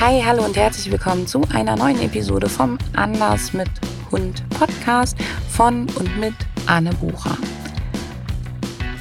Hi, 0.00 0.22
hallo 0.24 0.44
und 0.44 0.56
herzlich 0.56 0.92
willkommen 0.92 1.26
zu 1.26 1.42
einer 1.52 1.74
neuen 1.74 2.00
Episode 2.00 2.48
vom 2.48 2.78
Anders 2.94 3.52
mit 3.52 3.68
Hund 4.12 4.48
Podcast 4.50 5.16
von 5.50 5.88
und 5.96 6.20
mit 6.20 6.34
Anne 6.66 6.90
Bucher. 6.94 7.36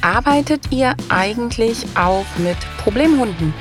Arbeitet 0.02 0.72
ihr 0.72 0.96
eigentlich 1.10 1.86
auch 1.96 2.26
mit 2.40 2.58
Problemhunden? 2.80 3.54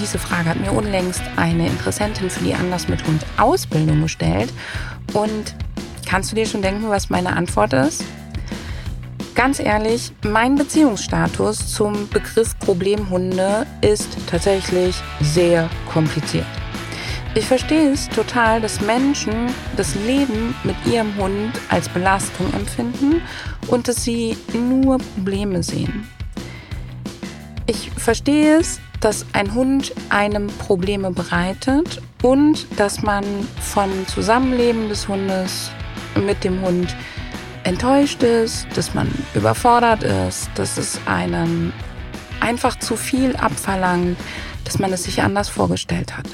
Diese 0.00 0.16
Frage 0.16 0.50
hat 0.50 0.60
mir 0.60 0.70
unlängst 0.70 1.22
eine 1.34 1.66
Interessentin 1.66 2.30
für 2.30 2.44
die 2.44 2.54
Anders 2.54 2.86
mit 2.86 3.04
Hund 3.04 3.26
Ausbildung 3.36 4.02
gestellt. 4.02 4.52
Und 5.12 5.56
kannst 6.08 6.30
du 6.30 6.36
dir 6.36 6.46
schon 6.46 6.62
denken, 6.62 6.88
was 6.88 7.10
meine 7.10 7.34
Antwort 7.34 7.72
ist? 7.72 8.04
Ganz 9.34 9.58
ehrlich, 9.58 10.12
mein 10.22 10.54
Beziehungsstatus 10.54 11.66
zum 11.66 12.08
Begriff 12.10 12.56
Problemhunde 12.60 13.66
ist 13.80 14.16
tatsächlich 14.30 14.94
sehr 15.20 15.68
kompliziert. 15.92 16.46
Ich 17.36 17.44
verstehe 17.44 17.90
es 17.90 18.08
total, 18.08 18.62
dass 18.62 18.80
Menschen 18.80 19.52
das 19.76 19.94
Leben 19.94 20.54
mit 20.64 20.74
ihrem 20.86 21.14
Hund 21.18 21.52
als 21.68 21.86
Belastung 21.86 22.50
empfinden 22.54 23.20
und 23.66 23.88
dass 23.88 24.02
sie 24.02 24.38
nur 24.54 24.96
Probleme 24.96 25.62
sehen. 25.62 26.08
Ich 27.66 27.90
verstehe 27.90 28.56
es, 28.56 28.80
dass 29.02 29.26
ein 29.34 29.52
Hund 29.52 29.92
einem 30.08 30.46
Probleme 30.46 31.10
bereitet 31.10 32.00
und 32.22 32.66
dass 32.80 33.02
man 33.02 33.22
vom 33.60 33.90
Zusammenleben 34.06 34.88
des 34.88 35.06
Hundes 35.06 35.70
mit 36.26 36.42
dem 36.42 36.62
Hund 36.62 36.96
enttäuscht 37.64 38.22
ist, 38.22 38.66
dass 38.74 38.94
man 38.94 39.12
überfordert 39.34 40.02
ist, 40.04 40.48
dass 40.54 40.78
es 40.78 40.98
einen 41.04 41.74
einfach 42.40 42.78
zu 42.78 42.96
viel 42.96 43.36
abverlangt, 43.36 44.16
dass 44.64 44.78
man 44.78 44.90
es 44.94 45.04
sich 45.04 45.20
anders 45.20 45.50
vorgestellt 45.50 46.16
hat. 46.16 46.26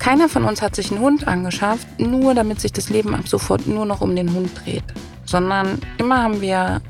Keiner 0.00 0.30
von 0.30 0.44
uns 0.44 0.62
hat 0.62 0.74
sich 0.74 0.90
einen 0.90 1.00
Hund 1.00 1.28
angeschafft, 1.28 1.86
nur 2.00 2.34
damit 2.34 2.58
sich 2.58 2.72
das 2.72 2.88
Leben 2.88 3.14
ab 3.14 3.28
sofort 3.28 3.66
nur 3.66 3.84
noch 3.84 4.00
um 4.00 4.16
den 4.16 4.32
Hund 4.32 4.50
dreht, 4.64 4.82
sondern 5.26 5.78
immer 5.98 6.22
haben 6.22 6.40
wir 6.40 6.80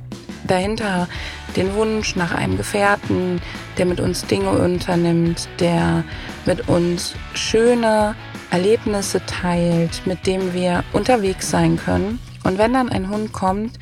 dahinter 0.47 1.09
den 1.57 1.75
Wunsch 1.75 2.15
nach 2.15 2.33
einem 2.33 2.57
Gefährten, 2.57 3.43
der 3.79 3.87
mit 3.87 3.99
uns 3.99 4.25
Dinge 4.27 4.51
unternimmt, 4.51 5.49
der 5.59 6.05
mit 6.47 6.69
uns 6.69 7.15
schöne 7.35 8.15
Erlebnisse 8.51 9.21
teilt, 9.27 10.07
mit 10.07 10.25
dem 10.25 10.55
wir 10.55 10.85
unterwegs 10.93 11.51
sein 11.51 11.77
können. 11.77 12.21
Und 12.45 12.59
wenn 12.59 12.73
dann 12.73 12.91
ein 12.91 13.11
Hund 13.11 13.33
kommt, 13.33 13.79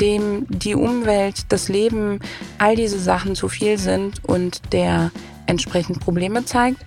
dem 0.00 0.46
die 0.48 0.76
Umwelt, 0.76 1.46
das 1.52 1.68
Leben, 1.68 2.20
all 2.58 2.76
diese 2.76 3.00
Sachen 3.00 3.34
zu 3.34 3.48
viel 3.48 3.76
sind 3.76 4.24
und 4.24 4.72
der 4.72 5.10
entsprechend 5.46 5.98
Probleme 5.98 6.44
zeigt, 6.44 6.78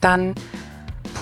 dann 0.00 0.34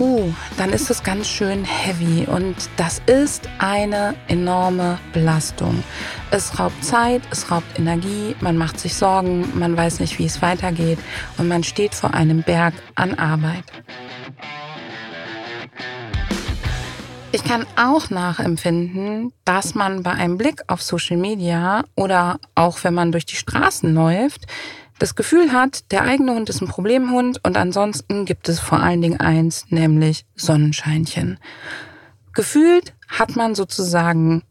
puh, 0.00 0.32
dann 0.56 0.70
ist 0.70 0.88
es 0.88 1.02
ganz 1.02 1.28
schön 1.28 1.62
heavy 1.62 2.26
und 2.26 2.56
das 2.78 3.02
ist 3.04 3.50
eine 3.58 4.14
enorme 4.28 4.98
Belastung. 5.12 5.84
Es 6.30 6.58
raubt 6.58 6.82
Zeit, 6.82 7.20
es 7.30 7.50
raubt 7.50 7.78
Energie, 7.78 8.34
man 8.40 8.56
macht 8.56 8.80
sich 8.80 8.94
Sorgen, 8.94 9.46
man 9.58 9.76
weiß 9.76 10.00
nicht, 10.00 10.18
wie 10.18 10.24
es 10.24 10.40
weitergeht 10.40 10.98
und 11.36 11.48
man 11.48 11.62
steht 11.64 11.94
vor 11.94 12.14
einem 12.14 12.42
Berg 12.42 12.72
an 12.94 13.12
Arbeit. 13.12 13.64
Ich 17.32 17.44
kann 17.44 17.66
auch 17.76 18.08
nachempfinden, 18.08 19.34
dass 19.44 19.74
man 19.74 20.02
bei 20.02 20.12
einem 20.12 20.38
Blick 20.38 20.62
auf 20.66 20.80
Social 20.80 21.18
Media 21.18 21.84
oder 21.94 22.40
auch 22.54 22.82
wenn 22.84 22.94
man 22.94 23.12
durch 23.12 23.26
die 23.26 23.36
Straßen 23.36 23.92
läuft, 23.94 24.46
das 25.00 25.14
Gefühl 25.14 25.52
hat, 25.52 25.90
der 25.90 26.02
eigene 26.02 26.34
Hund 26.34 26.48
ist 26.50 26.60
ein 26.60 26.68
Problemhund 26.68 27.40
und 27.42 27.56
ansonsten 27.56 28.26
gibt 28.26 28.48
es 28.48 28.60
vor 28.60 28.80
allen 28.80 29.00
Dingen 29.00 29.18
eins, 29.18 29.64
nämlich 29.70 30.26
Sonnenscheinchen. 30.36 31.38
Gefühlt 32.34 32.94
hat 33.08 33.34
man 33.34 33.54
sozusagen 33.54 34.42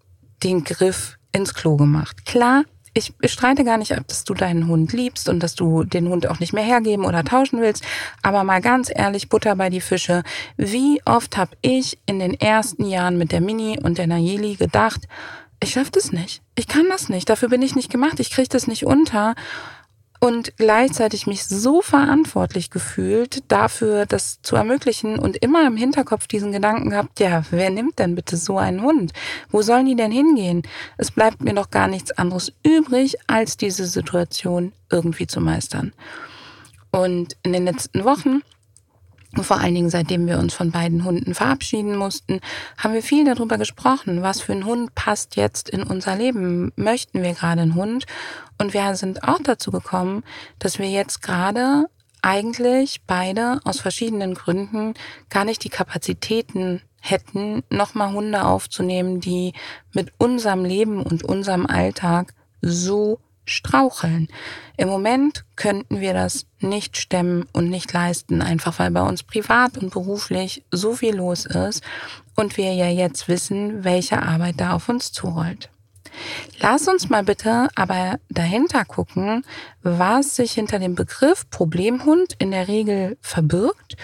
den 0.44 0.64
Griff 0.64 1.18
ins 1.32 1.54
Klo 1.54 1.78
gemacht. 1.78 2.26
Klar, 2.26 2.64
ich 2.96 3.14
streite 3.26 3.64
gar 3.64 3.78
nicht 3.78 3.96
ab, 3.96 4.08
dass 4.08 4.24
du 4.24 4.34
deinen 4.34 4.68
Hund 4.68 4.92
liebst 4.92 5.30
und 5.30 5.42
dass 5.42 5.54
du 5.54 5.84
den 5.84 6.10
Hund 6.10 6.26
auch 6.26 6.40
nicht 6.40 6.54
mehr 6.54 6.64
hergeben 6.64 7.06
oder 7.06 7.24
tauschen 7.24 7.62
willst. 7.62 7.84
Aber 8.24 8.44
mal 8.44 8.60
ganz 8.60 8.90
ehrlich, 8.94 9.30
Butter 9.30 9.56
bei 9.56 9.70
die 9.70 9.82
Fische. 9.82 10.24
Wie 10.58 11.00
oft 11.06 11.38
habe 11.38 11.56
ich 11.62 12.00
in 12.08 12.18
den 12.18 12.34
ersten 12.34 12.86
Jahren 12.86 13.20
mit 13.20 13.32
der 13.32 13.42
Mini 13.42 13.80
und 13.80 14.00
der 14.00 14.08
Nayeli 14.08 14.56
gedacht, 14.56 15.08
ich 15.62 15.72
schaff 15.72 15.92
das 15.92 16.12
nicht. 16.12 16.42
Ich 16.56 16.68
kann 16.68 16.88
das 16.90 17.10
nicht. 17.10 17.30
Dafür 17.30 17.50
bin 17.50 17.62
ich 17.62 17.76
nicht 17.76 17.92
gemacht. 17.92 18.20
Ich 18.20 18.32
kriege 18.32 18.50
das 18.50 18.66
nicht 18.66 18.86
unter 18.86 19.36
und 20.20 20.58
gleichzeitig 20.58 21.28
mich 21.28 21.46
so 21.46 21.82
verantwortlich 21.82 22.70
gefühlt 22.70 23.44
dafür, 23.52 24.06
das 24.06 24.42
zu 24.42 24.56
ermöglichen 24.56 25.18
und 25.18 25.38
immer 25.38 25.66
im 25.66 25.78
Hinterkopf 25.78 26.28
diesen 26.28 26.52
Gedanken 26.52 26.90
gehabt, 26.90 27.20
ja, 27.20 27.44
wer 27.52 27.70
nimmt 27.70 28.00
denn 28.00 28.16
bitte 28.16 28.36
so 28.36 28.58
einen 28.58 28.82
Hund? 28.82 29.14
Wo 29.50 29.62
sollen 29.62 29.86
die 29.86 29.96
denn 29.96 30.12
hingehen? 30.12 30.64
Es 30.98 31.12
bleibt 31.12 31.42
mir 31.42 31.54
doch 31.54 31.70
gar 31.70 31.88
nichts 31.88 32.12
anderes 32.12 32.52
übrig, 32.64 33.16
als 33.28 33.56
diese 33.56 33.86
Situation 33.86 34.74
irgendwie 34.92 35.28
zu 35.28 35.40
meistern. 35.40 35.94
Und 36.92 37.38
in 37.44 37.54
den 37.54 37.66
letzten 37.66 38.04
Wochen 38.04 38.42
vor 39.42 39.60
allen 39.60 39.76
Dingen 39.76 39.90
seitdem 39.90 40.28
wir 40.28 40.40
uns 40.40 40.54
von 40.54 40.72
beiden 40.72 41.06
Hunden 41.06 41.36
verabschieden 41.36 41.96
mussten, 41.96 42.40
haben 42.78 42.94
wir 42.94 43.04
viel 43.04 43.26
darüber 43.26 43.58
gesprochen, 43.58 44.24
was 44.24 44.42
für 44.42 44.54
ein 44.54 44.66
Hund 44.66 44.96
passt 44.96 45.36
jetzt 45.36 45.70
in 45.70 45.84
unser 45.84 46.16
Leben. 46.16 46.72
Möchten 46.76 47.22
wir 47.22 47.34
gerade 47.34 47.62
einen 47.62 47.76
Hund? 47.76 48.06
Und 48.58 48.74
wir 48.74 48.96
sind 48.96 49.24
auch 49.24 49.40
dazu 49.44 49.72
gekommen, 49.72 50.24
dass 50.58 50.80
wir 50.80 50.90
jetzt 50.90 51.22
gerade 51.22 51.86
eigentlich 52.22 53.02
beide 53.06 53.60
aus 53.64 53.80
verschiedenen 53.80 54.34
Gründen 54.34 54.94
gar 55.30 55.46
nicht 55.46 55.64
die 55.64 55.70
Kapazitäten 55.70 56.82
hätten, 57.00 57.64
nochmal 57.70 58.12
Hunde 58.12 58.44
aufzunehmen, 58.44 59.22
die 59.22 59.54
mit 59.94 60.12
unserem 60.18 60.66
Leben 60.66 61.02
und 61.02 61.24
unserem 61.24 61.66
Alltag 61.66 62.34
so 62.62 63.20
straucheln. 63.50 64.28
Im 64.78 64.88
Moment 64.88 65.46
könnten 65.56 66.00
wir 66.00 66.14
das 66.14 66.46
nicht 66.60 66.98
stemmen 66.98 67.46
und 67.52 67.70
nicht 67.70 67.92
leisten, 67.92 68.42
einfach 68.42 68.80
weil 68.80 68.92
bei 68.92 69.02
uns 69.02 69.24
privat 69.24 69.78
und 69.78 69.92
beruflich 69.92 70.64
so 70.72 70.94
viel 70.94 71.16
los 71.16 71.46
ist 71.46 71.84
und 72.36 72.58
wir 72.58 72.74
ja 72.74 72.90
jetzt 72.90 73.28
wissen, 73.28 73.84
welche 73.84 74.22
Arbeit 74.22 74.56
da 74.58 74.74
auf 74.74 74.90
uns 74.90 75.12
zurollt. 75.12 75.70
Lass 76.60 76.88
uns 76.88 77.10
mal 77.10 77.24
bitte 77.24 77.70
aber 77.76 78.20
dahinter 78.30 78.84
gucken, 78.86 79.46
was 79.84 80.36
sich 80.36 80.54
hinter 80.54 80.80
dem 80.80 80.96
Begriff 80.96 81.50
Problemhund 81.50 82.36
in 82.40 82.52
der 82.52 82.68
Regel 82.68 83.18
verbirgt 83.22 83.96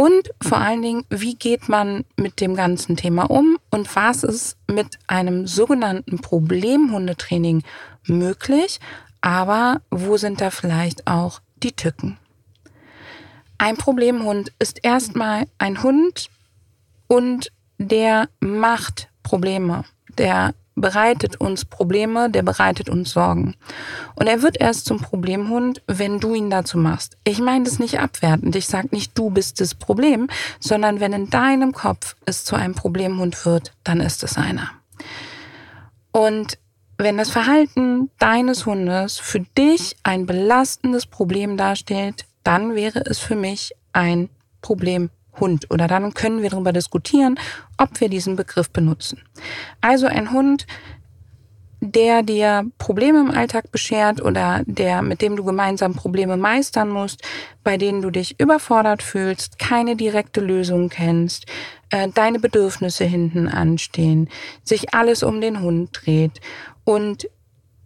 und 0.00 0.30
vor 0.40 0.56
allen 0.56 0.80
Dingen, 0.80 1.04
wie 1.10 1.34
geht 1.34 1.68
man 1.68 2.06
mit 2.16 2.40
dem 2.40 2.54
ganzen 2.54 2.96
Thema 2.96 3.24
um 3.24 3.58
und 3.70 3.94
was 3.94 4.24
ist 4.24 4.56
mit 4.66 4.98
einem 5.06 5.46
sogenannten 5.46 6.20
Problemhundetraining 6.20 7.62
möglich, 8.04 8.80
aber 9.20 9.82
wo 9.90 10.16
sind 10.16 10.40
da 10.40 10.50
vielleicht 10.50 11.06
auch 11.06 11.40
die 11.62 11.72
Tücken? 11.72 12.18
Ein 13.58 13.76
Problemhund 13.76 14.52
ist 14.58 14.82
erstmal 14.82 15.46
ein 15.58 15.82
Hund 15.82 16.30
und 17.08 17.52
der 17.78 18.28
macht 18.40 19.08
Probleme. 19.22 19.84
Der 20.16 20.54
bereitet 20.76 21.40
uns 21.40 21.64
Probleme, 21.64 22.30
der 22.30 22.42
bereitet 22.42 22.88
uns 22.88 23.10
Sorgen. 23.10 23.54
Und 24.14 24.26
er 24.26 24.42
wird 24.42 24.60
erst 24.60 24.86
zum 24.86 24.98
Problemhund, 24.98 25.82
wenn 25.86 26.20
du 26.20 26.34
ihn 26.34 26.50
dazu 26.50 26.78
machst. 26.78 27.16
Ich 27.24 27.38
meine 27.40 27.64
das 27.64 27.78
nicht 27.78 28.00
abwertend. 28.00 28.56
Ich 28.56 28.66
sage 28.66 28.88
nicht, 28.92 29.16
du 29.16 29.30
bist 29.30 29.60
das 29.60 29.74
Problem, 29.74 30.28
sondern 30.58 31.00
wenn 31.00 31.12
in 31.12 31.30
deinem 31.30 31.72
Kopf 31.72 32.16
es 32.24 32.44
zu 32.44 32.56
einem 32.56 32.74
Problemhund 32.74 33.44
wird, 33.44 33.72
dann 33.84 34.00
ist 34.00 34.22
es 34.24 34.36
einer. 34.36 34.70
Und 36.12 36.58
wenn 37.02 37.18
das 37.18 37.30
Verhalten 37.30 38.10
deines 38.18 38.66
Hundes 38.66 39.18
für 39.18 39.40
dich 39.40 39.96
ein 40.02 40.26
belastendes 40.26 41.06
Problem 41.06 41.56
darstellt, 41.56 42.26
dann 42.44 42.74
wäre 42.74 43.00
es 43.06 43.18
für 43.18 43.36
mich 43.36 43.72
ein 43.92 44.28
Problem 44.60 45.10
Hund. 45.38 45.70
Oder 45.70 45.88
dann 45.88 46.14
können 46.14 46.42
wir 46.42 46.50
darüber 46.50 46.72
diskutieren, 46.72 47.38
ob 47.78 48.00
wir 48.00 48.08
diesen 48.08 48.36
Begriff 48.36 48.70
benutzen. 48.70 49.22
Also 49.80 50.06
ein 50.06 50.32
Hund, 50.32 50.66
der 51.80 52.22
dir 52.22 52.66
Probleme 52.76 53.20
im 53.20 53.30
Alltag 53.30 53.72
beschert 53.72 54.20
oder 54.20 54.62
der, 54.66 55.00
mit 55.00 55.22
dem 55.22 55.36
du 55.36 55.44
gemeinsam 55.44 55.94
Probleme 55.94 56.36
meistern 56.36 56.90
musst, 56.90 57.22
bei 57.64 57.78
denen 57.78 58.02
du 58.02 58.10
dich 58.10 58.38
überfordert 58.38 59.02
fühlst, 59.02 59.58
keine 59.58 59.96
direkte 59.96 60.42
Lösung 60.42 60.90
kennst, 60.90 61.46
äh, 61.88 62.08
deine 62.08 62.38
Bedürfnisse 62.38 63.04
hinten 63.04 63.48
anstehen, 63.48 64.28
sich 64.62 64.92
alles 64.92 65.22
um 65.22 65.40
den 65.40 65.62
Hund 65.62 66.00
dreht 66.04 66.40
und 66.90 67.28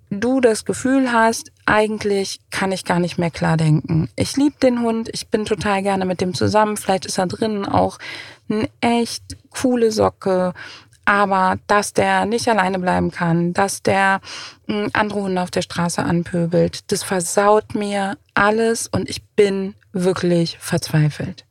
du 0.08 0.40
das 0.40 0.64
Gefühl 0.64 1.12
hast, 1.12 1.52
eigentlich 1.66 2.40
kann 2.50 2.72
ich 2.72 2.84
gar 2.84 3.00
nicht 3.00 3.18
mehr 3.18 3.30
klar 3.30 3.58
denken. 3.58 4.08
Ich 4.16 4.36
liebe 4.36 4.56
den 4.62 4.80
Hund, 4.80 5.10
ich 5.12 5.28
bin 5.28 5.44
total 5.44 5.82
gerne 5.82 6.06
mit 6.06 6.22
dem 6.22 6.32
zusammen. 6.32 6.78
Vielleicht 6.78 7.04
ist 7.04 7.18
da 7.18 7.26
drinnen 7.26 7.66
auch 7.66 7.98
eine 8.48 8.70
echt 8.80 9.36
coole 9.50 9.92
Socke. 9.92 10.54
Aber 11.04 11.58
dass 11.66 11.92
der 11.92 12.24
nicht 12.24 12.48
alleine 12.48 12.78
bleiben 12.78 13.10
kann, 13.10 13.52
dass 13.52 13.82
der 13.82 14.22
hm, 14.68 14.88
andere 14.94 15.20
Hunde 15.20 15.42
auf 15.42 15.50
der 15.50 15.60
Straße 15.60 16.02
anpöbelt, 16.02 16.90
das 16.90 17.02
versaut 17.02 17.74
mir 17.74 18.16
alles 18.32 18.88
und 18.88 19.10
ich 19.10 19.22
bin 19.22 19.74
wirklich 19.92 20.56
verzweifelt. 20.60 21.44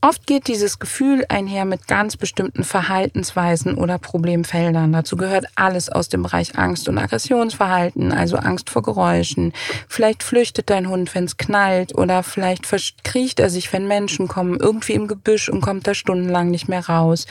Oft 0.00 0.28
geht 0.28 0.46
dieses 0.46 0.78
Gefühl 0.78 1.24
einher 1.28 1.64
mit 1.64 1.88
ganz 1.88 2.16
bestimmten 2.16 2.62
Verhaltensweisen 2.62 3.74
oder 3.74 3.98
Problemfeldern. 3.98 4.92
Dazu 4.92 5.16
gehört 5.16 5.46
alles 5.56 5.88
aus 5.88 6.08
dem 6.08 6.22
Bereich 6.22 6.56
Angst- 6.56 6.88
und 6.88 6.98
Aggressionsverhalten, 6.98 8.12
also 8.12 8.36
Angst 8.36 8.70
vor 8.70 8.82
Geräuschen. 8.82 9.52
Vielleicht 9.88 10.22
flüchtet 10.22 10.70
dein 10.70 10.88
Hund, 10.88 11.12
wenn 11.16 11.24
es 11.24 11.36
knallt, 11.36 11.96
oder 11.98 12.22
vielleicht 12.22 12.64
verkriecht 12.64 13.40
er 13.40 13.50
sich, 13.50 13.72
wenn 13.72 13.88
Menschen 13.88 14.28
kommen, 14.28 14.60
irgendwie 14.60 14.92
im 14.92 15.08
Gebüsch 15.08 15.48
und 15.48 15.62
kommt 15.62 15.88
da 15.88 15.94
stundenlang 15.94 16.48
nicht 16.52 16.68
mehr 16.68 16.86
raus. 16.86 17.26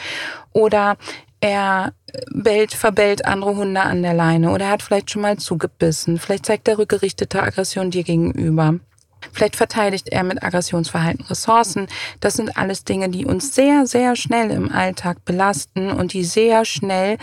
Oder 0.52 0.98
er 1.40 1.94
bellt, 2.34 2.74
verbellt 2.74 3.26
andere 3.26 3.56
Hunde 3.56 3.82
an 3.82 4.02
der 4.02 4.14
Leine 4.14 4.52
oder 4.52 4.66
er 4.66 4.72
hat 4.72 4.82
vielleicht 4.82 5.12
schon 5.12 5.22
mal 5.22 5.38
zugebissen. 5.38 6.18
Vielleicht 6.20 6.46
zeigt 6.46 6.68
er 6.68 6.78
rückgerichtete 6.78 7.42
Aggression 7.42 7.92
dir 7.92 8.04
gegenüber. 8.04 8.80
Vielleicht 9.32 9.56
verteidigt 9.56 10.10
er 10.10 10.24
mit 10.24 10.44
Aggressionsverhalten 10.44 11.26
Ressourcen. 11.26 11.88
Das 12.20 12.36
sind 12.36 12.58
alles 12.58 12.84
Dinge, 12.84 13.10
die 13.10 13.26
uns 13.26 13.54
sehr, 13.54 13.88
sehr 13.88 14.16
schnell 14.16 14.52
im 14.52 14.72
Alltag 14.72 15.26
belasten 15.26 15.92
und 15.92 16.14
die 16.14 16.24
sehr 16.24 16.66
schnell 16.66 17.18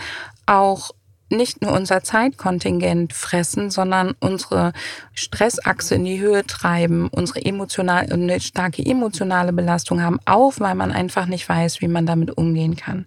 auch 0.45 0.91
nicht 1.29 1.61
nur 1.61 1.71
unser 1.71 2.03
Zeitkontingent 2.03 3.13
fressen, 3.13 3.71
sondern 3.71 4.13
unsere 4.19 4.73
Stressachse 5.13 5.95
in 5.95 6.05
die 6.05 6.19
Höhe 6.19 6.45
treiben, 6.45 7.07
unsere 7.09 7.43
emotional, 7.43 8.11
eine 8.11 8.39
starke 8.39 8.85
emotionale 8.85 9.51
Belastung 9.51 10.01
haben, 10.01 10.19
auch 10.25 10.53
weil 10.59 10.75
man 10.75 10.91
einfach 10.91 11.25
nicht 11.25 11.47
weiß, 11.49 11.81
wie 11.81 11.87
man 11.87 12.05
damit 12.05 12.37
umgehen 12.37 12.75
kann. 12.75 13.05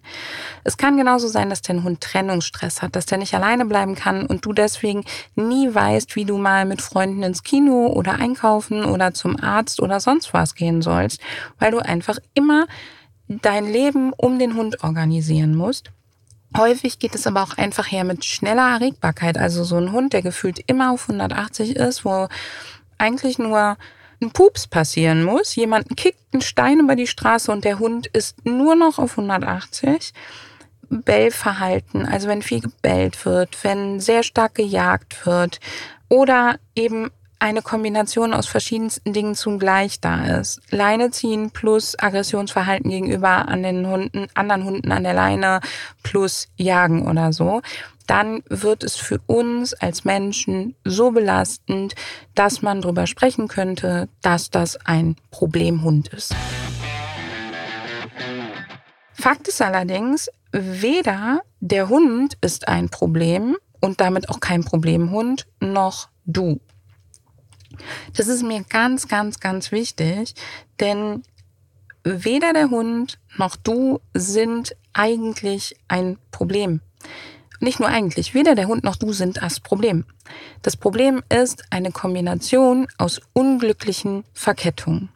Es 0.63 0.77
kann 0.77 0.97
genauso 0.97 1.27
sein, 1.27 1.49
dass 1.49 1.61
dein 1.61 1.83
Hund 1.83 2.01
Trennungsstress 2.01 2.81
hat, 2.81 2.95
dass 2.95 3.05
der 3.05 3.19
nicht 3.19 3.33
alleine 3.33 3.65
bleiben 3.65 3.95
kann 3.95 4.25
und 4.25 4.45
du 4.45 4.51
deswegen 4.51 5.05
nie 5.35 5.73
weißt, 5.73 6.15
wie 6.15 6.25
du 6.25 6.37
mal 6.37 6.65
mit 6.65 6.81
Freunden 6.81 7.23
ins 7.23 7.43
Kino 7.43 7.87
oder 7.87 8.15
einkaufen 8.15 8.83
oder 8.83 9.13
zum 9.13 9.41
Arzt 9.41 9.81
oder 9.81 9.99
sonst 9.99 10.33
was 10.33 10.55
gehen 10.55 10.81
sollst, 10.81 11.21
weil 11.57 11.71
du 11.71 11.79
einfach 11.79 12.17
immer 12.33 12.65
dein 13.29 13.65
Leben 13.65 14.11
um 14.17 14.39
den 14.39 14.55
Hund 14.55 14.83
organisieren 14.83 15.55
musst. 15.55 15.91
Häufig 16.57 16.99
geht 16.99 17.15
es 17.15 17.27
aber 17.27 17.43
auch 17.43 17.57
einfach 17.57 17.91
her 17.91 18.03
mit 18.03 18.25
schneller 18.25 18.69
Erregbarkeit. 18.73 19.37
Also 19.37 19.63
so 19.63 19.77
ein 19.77 19.91
Hund, 19.91 20.13
der 20.13 20.21
gefühlt 20.21 20.59
immer 20.67 20.91
auf 20.91 21.03
180 21.03 21.75
ist, 21.75 22.05
wo 22.05 22.27
eigentlich 22.97 23.37
nur 23.37 23.77
ein 24.21 24.31
Pups 24.31 24.67
passieren 24.67 25.23
muss. 25.23 25.55
Jemand 25.55 25.95
kickt 25.95 26.19
einen 26.33 26.41
Stein 26.41 26.79
über 26.79 26.95
die 26.95 27.07
Straße 27.07 27.51
und 27.51 27.65
der 27.65 27.79
Hund 27.79 28.07
ist 28.07 28.45
nur 28.45 28.75
noch 28.75 28.99
auf 28.99 29.11
180. 29.11 30.13
Bellverhalten, 30.91 32.07
also 32.07 32.27
wenn 32.27 32.41
viel 32.41 32.61
gebellt 32.61 33.23
wird, 33.23 33.63
wenn 33.63 33.99
sehr 33.99 34.23
stark 34.23 34.55
gejagt 34.55 35.25
wird 35.27 35.59
oder 36.09 36.57
eben 36.75 37.11
eine 37.39 37.61
Kombination 37.61 38.33
aus 38.33 38.47
verschiedensten 38.47 39.13
Dingen 39.13 39.33
zugleich 39.33 40.01
da 40.01 40.25
ist. 40.39 40.61
Leine 40.71 41.09
ziehen 41.11 41.51
plus 41.51 41.97
Aggressionsverhalten 41.97 42.89
gegenüber 42.89 43.47
an 43.47 43.63
den 43.63 43.87
Hunden, 43.87 44.27
anderen 44.33 44.65
Hunden 44.65 44.91
an 44.91 45.03
der 45.03 45.13
Leine 45.13 45.61
plus 46.03 46.49
Jagen 46.57 47.07
oder 47.07 47.31
so, 47.31 47.61
dann 48.07 48.43
wird 48.49 48.83
es 48.83 48.95
für 48.95 49.21
uns 49.27 49.73
als 49.73 50.03
Menschen 50.03 50.75
so 50.83 51.11
belastend, 51.11 51.95
dass 52.35 52.61
man 52.61 52.81
darüber 52.81 53.07
sprechen 53.07 53.47
könnte, 53.47 54.09
dass 54.21 54.49
das 54.49 54.77
ein 54.85 55.15
Problemhund 55.31 56.09
ist. 56.09 56.35
Fakt 59.13 59.47
ist 59.47 59.61
allerdings, 59.61 60.29
weder 60.51 61.41
der 61.59 61.89
Hund 61.89 62.37
ist 62.41 62.67
ein 62.67 62.89
Problem 62.89 63.57
und 63.79 64.01
damit 64.01 64.29
auch 64.29 64.39
kein 64.39 64.63
Problemhund, 64.63 65.45
noch 65.59 66.09
du. 66.25 66.59
Das 68.15 68.27
ist 68.27 68.43
mir 68.43 68.63
ganz, 68.69 69.07
ganz, 69.07 69.39
ganz 69.39 69.71
wichtig, 69.71 70.35
denn 70.79 71.23
weder 72.03 72.53
der 72.53 72.69
Hund 72.69 73.19
noch 73.37 73.55
du 73.55 73.99
sind 74.13 74.75
eigentlich 74.93 75.75
ein 75.87 76.17
Problem. 76.31 76.81
Nicht 77.59 77.79
nur 77.79 77.89
eigentlich, 77.89 78.33
weder 78.33 78.55
der 78.55 78.67
Hund 78.67 78.83
noch 78.83 78.95
du 78.95 79.11
sind 79.11 79.41
das 79.41 79.59
Problem. 79.59 80.05
Das 80.61 80.77
Problem 80.77 81.21
ist 81.29 81.63
eine 81.71 81.91
Kombination 81.91 82.87
aus 82.97 83.21
unglücklichen 83.33 84.23
Verkettungen. 84.33 85.09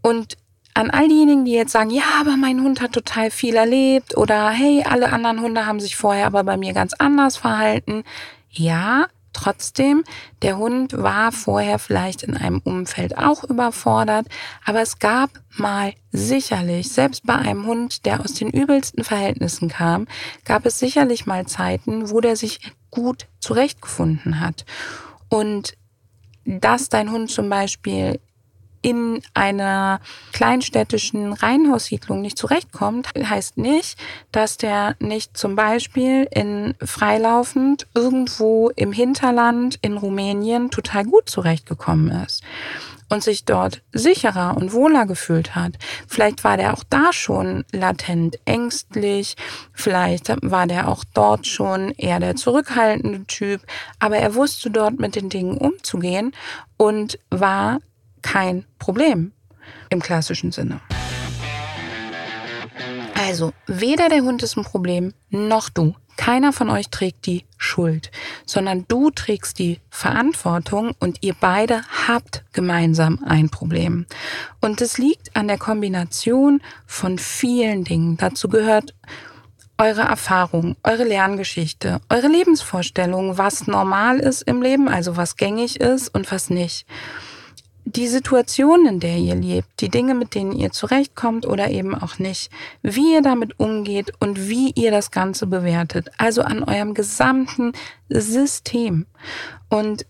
Und 0.00 0.36
an 0.74 0.90
all 0.90 1.08
diejenigen, 1.08 1.44
die 1.44 1.52
jetzt 1.52 1.72
sagen, 1.72 1.90
ja, 1.90 2.04
aber 2.20 2.36
mein 2.38 2.62
Hund 2.62 2.80
hat 2.80 2.92
total 2.92 3.30
viel 3.30 3.56
erlebt 3.56 4.16
oder 4.16 4.48
hey, 4.50 4.82
alle 4.88 5.12
anderen 5.12 5.42
Hunde 5.42 5.66
haben 5.66 5.80
sich 5.80 5.96
vorher 5.96 6.26
aber 6.26 6.44
bei 6.44 6.56
mir 6.56 6.72
ganz 6.72 6.94
anders 6.94 7.36
verhalten. 7.36 8.04
Ja, 8.50 9.08
Trotzdem, 9.32 10.04
der 10.42 10.58
Hund 10.58 10.92
war 10.96 11.32
vorher 11.32 11.78
vielleicht 11.78 12.22
in 12.22 12.36
einem 12.36 12.60
Umfeld 12.64 13.16
auch 13.16 13.44
überfordert, 13.44 14.26
aber 14.64 14.80
es 14.82 14.98
gab 14.98 15.30
mal 15.56 15.94
sicherlich, 16.10 16.90
selbst 16.90 17.26
bei 17.26 17.34
einem 17.34 17.66
Hund, 17.66 18.04
der 18.04 18.20
aus 18.20 18.34
den 18.34 18.50
übelsten 18.50 19.04
Verhältnissen 19.04 19.68
kam, 19.68 20.06
gab 20.44 20.66
es 20.66 20.78
sicherlich 20.78 21.26
mal 21.26 21.46
Zeiten, 21.46 22.10
wo 22.10 22.20
der 22.20 22.36
sich 22.36 22.60
gut 22.90 23.26
zurechtgefunden 23.40 24.40
hat. 24.40 24.64
Und 25.28 25.76
dass 26.44 26.88
dein 26.88 27.10
Hund 27.10 27.30
zum 27.30 27.48
Beispiel 27.48 28.20
in 28.82 29.22
einer 29.34 30.00
kleinstädtischen 30.32 31.32
Reihenhaussiedlung 31.32 32.20
nicht 32.20 32.36
zurechtkommt, 32.36 33.08
heißt 33.16 33.56
nicht, 33.56 33.98
dass 34.32 34.56
der 34.56 34.96
nicht 34.98 35.36
zum 35.36 35.56
Beispiel 35.56 36.28
in 36.30 36.74
freilaufend 36.84 37.86
irgendwo 37.94 38.70
im 38.76 38.92
Hinterland 38.92 39.78
in 39.82 39.96
Rumänien 39.96 40.70
total 40.70 41.04
gut 41.04 41.30
zurechtgekommen 41.30 42.10
ist 42.24 42.42
und 43.12 43.22
sich 43.22 43.44
dort 43.44 43.82
sicherer 43.92 44.56
und 44.56 44.72
wohler 44.72 45.04
gefühlt 45.04 45.54
hat. 45.54 45.74
Vielleicht 46.08 46.44
war 46.44 46.56
der 46.56 46.72
auch 46.72 46.82
da 46.88 47.12
schon 47.12 47.64
latent 47.70 48.38
ängstlich, 48.46 49.36
vielleicht 49.74 50.30
war 50.42 50.66
der 50.66 50.88
auch 50.88 51.04
dort 51.12 51.46
schon 51.46 51.90
eher 51.98 52.20
der 52.20 52.36
zurückhaltende 52.36 53.24
Typ, 53.26 53.60
aber 53.98 54.16
er 54.16 54.34
wusste 54.34 54.70
dort 54.70 54.98
mit 54.98 55.14
den 55.14 55.28
Dingen 55.28 55.58
umzugehen 55.58 56.32
und 56.78 57.18
war 57.28 57.80
kein 58.22 58.64
Problem 58.78 59.32
im 59.90 60.00
klassischen 60.00 60.52
Sinne. 60.52 60.80
Also, 63.14 63.52
weder 63.66 64.08
der 64.08 64.22
Hund 64.22 64.42
ist 64.42 64.56
ein 64.56 64.64
Problem, 64.64 65.14
noch 65.30 65.68
du. 65.68 65.94
Keiner 66.16 66.52
von 66.52 66.68
euch 66.70 66.90
trägt 66.90 67.26
die 67.26 67.44
Schuld, 67.56 68.10
sondern 68.44 68.84
du 68.88 69.10
trägst 69.10 69.58
die 69.58 69.80
Verantwortung 69.90 70.92
und 70.98 71.18
ihr 71.22 71.34
beide 71.38 71.82
habt 72.06 72.44
gemeinsam 72.52 73.20
ein 73.24 73.48
Problem. 73.48 74.06
Und 74.60 74.80
es 74.80 74.98
liegt 74.98 75.34
an 75.34 75.48
der 75.48 75.58
Kombination 75.58 76.60
von 76.86 77.18
vielen 77.18 77.84
Dingen. 77.84 78.16
Dazu 78.18 78.48
gehört 78.48 78.94
eure 79.78 80.02
Erfahrung, 80.02 80.76
eure 80.84 81.04
Lerngeschichte, 81.04 82.00
eure 82.08 82.28
Lebensvorstellung, 82.28 83.38
was 83.38 83.66
normal 83.66 84.20
ist 84.20 84.42
im 84.42 84.62
Leben, 84.62 84.88
also 84.88 85.16
was 85.16 85.36
gängig 85.36 85.80
ist 85.80 86.14
und 86.14 86.30
was 86.30 86.50
nicht 86.50 86.86
die 87.84 88.06
Situation, 88.06 88.86
in 88.86 89.00
der 89.00 89.16
ihr 89.16 89.34
lebt, 89.34 89.80
die 89.80 89.88
Dinge, 89.88 90.14
mit 90.14 90.34
denen 90.34 90.52
ihr 90.52 90.70
zurechtkommt 90.70 91.46
oder 91.46 91.70
eben 91.70 91.94
auch 91.94 92.18
nicht, 92.18 92.50
wie 92.82 93.14
ihr 93.14 93.22
damit 93.22 93.58
umgeht 93.58 94.12
und 94.20 94.48
wie 94.48 94.70
ihr 94.70 94.90
das 94.90 95.10
Ganze 95.10 95.46
bewertet. 95.46 96.10
Also 96.18 96.42
an 96.42 96.62
eurem 96.62 96.94
gesamten 96.94 97.72
System. 98.08 99.06
Und 99.68 100.06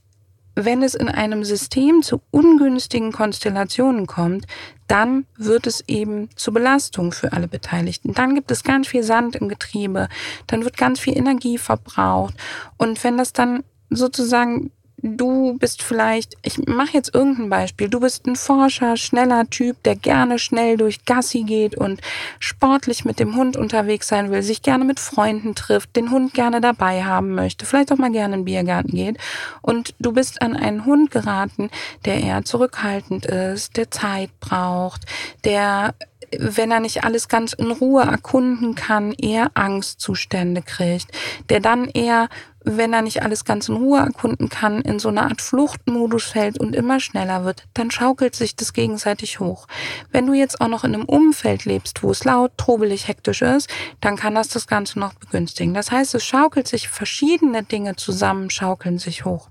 wenn 0.54 0.82
es 0.82 0.94
in 0.94 1.08
einem 1.08 1.44
System 1.44 2.02
zu 2.02 2.20
ungünstigen 2.30 3.10
Konstellationen 3.10 4.06
kommt, 4.06 4.46
dann 4.86 5.24
wird 5.38 5.66
es 5.66 5.82
eben 5.88 6.28
zur 6.36 6.52
Belastung 6.52 7.12
für 7.12 7.32
alle 7.32 7.48
Beteiligten. 7.48 8.12
Dann 8.12 8.34
gibt 8.34 8.50
es 8.50 8.62
ganz 8.62 8.88
viel 8.88 9.02
Sand 9.02 9.34
im 9.36 9.48
Getriebe, 9.48 10.08
dann 10.46 10.64
wird 10.64 10.76
ganz 10.76 11.00
viel 11.00 11.16
Energie 11.16 11.56
verbraucht. 11.56 12.34
Und 12.76 13.02
wenn 13.02 13.16
das 13.16 13.32
dann 13.32 13.64
sozusagen 13.88 14.70
du 15.02 15.58
bist 15.58 15.82
vielleicht, 15.82 16.36
ich 16.42 16.66
mache 16.66 16.92
jetzt 16.94 17.14
irgendein 17.14 17.50
Beispiel, 17.50 17.88
du 17.88 18.00
bist 18.00 18.26
ein 18.26 18.36
Forscher, 18.36 18.96
schneller 18.96 19.50
Typ, 19.50 19.82
der 19.82 19.96
gerne 19.96 20.38
schnell 20.38 20.76
durch 20.76 21.04
Gassi 21.04 21.42
geht 21.42 21.76
und 21.76 22.00
sportlich 22.38 23.04
mit 23.04 23.18
dem 23.18 23.36
Hund 23.36 23.56
unterwegs 23.56 24.08
sein 24.08 24.30
will, 24.30 24.42
sich 24.42 24.62
gerne 24.62 24.84
mit 24.84 25.00
Freunden 25.00 25.54
trifft, 25.54 25.96
den 25.96 26.10
Hund 26.10 26.34
gerne 26.34 26.60
dabei 26.60 27.04
haben 27.04 27.34
möchte, 27.34 27.66
vielleicht 27.66 27.92
auch 27.92 27.98
mal 27.98 28.12
gerne 28.12 28.34
in 28.34 28.40
den 28.40 28.44
Biergarten 28.44 28.92
geht. 28.92 29.18
Und 29.60 29.94
du 29.98 30.12
bist 30.12 30.40
an 30.40 30.56
einen 30.56 30.84
Hund 30.86 31.10
geraten, 31.10 31.70
der 32.04 32.20
eher 32.20 32.44
zurückhaltend 32.44 33.26
ist, 33.26 33.76
der 33.76 33.90
Zeit 33.90 34.30
braucht, 34.40 35.02
der 35.44 35.94
wenn 36.38 36.70
er 36.70 36.80
nicht 36.80 37.04
alles 37.04 37.28
ganz 37.28 37.52
in 37.52 37.70
Ruhe 37.70 38.02
erkunden 38.02 38.74
kann, 38.74 39.12
eher 39.12 39.50
Angstzustände 39.54 40.62
kriegt, 40.62 41.08
der 41.50 41.60
dann 41.60 41.88
eher 41.88 42.28
wenn 42.64 42.92
er 42.92 43.02
nicht 43.02 43.22
alles 43.22 43.44
ganz 43.44 43.68
in 43.68 43.76
Ruhe 43.76 44.00
erkunden 44.00 44.48
kann, 44.48 44.80
in 44.82 44.98
so 44.98 45.08
eine 45.08 45.22
Art 45.22 45.40
Fluchtmodus 45.40 46.24
fällt 46.24 46.58
und 46.58 46.74
immer 46.74 47.00
schneller 47.00 47.44
wird, 47.44 47.64
dann 47.74 47.90
schaukelt 47.90 48.34
sich 48.34 48.56
das 48.56 48.72
gegenseitig 48.72 49.40
hoch. 49.40 49.66
Wenn 50.10 50.26
du 50.26 50.34
jetzt 50.34 50.60
auch 50.60 50.68
noch 50.68 50.84
in 50.84 50.94
einem 50.94 51.04
Umfeld 51.04 51.64
lebst, 51.64 52.02
wo 52.02 52.10
es 52.10 52.24
laut, 52.24 52.52
trubelig, 52.56 53.08
hektisch 53.08 53.42
ist, 53.42 53.68
dann 54.00 54.16
kann 54.16 54.34
das 54.34 54.48
das 54.48 54.66
Ganze 54.66 54.98
noch 54.98 55.14
begünstigen. 55.14 55.74
Das 55.74 55.90
heißt, 55.90 56.14
es 56.14 56.24
schaukelt 56.24 56.68
sich 56.68 56.88
verschiedene 56.88 57.62
Dinge 57.62 57.96
zusammen, 57.96 58.50
schaukeln 58.50 58.98
sich 58.98 59.24
hoch. 59.24 59.48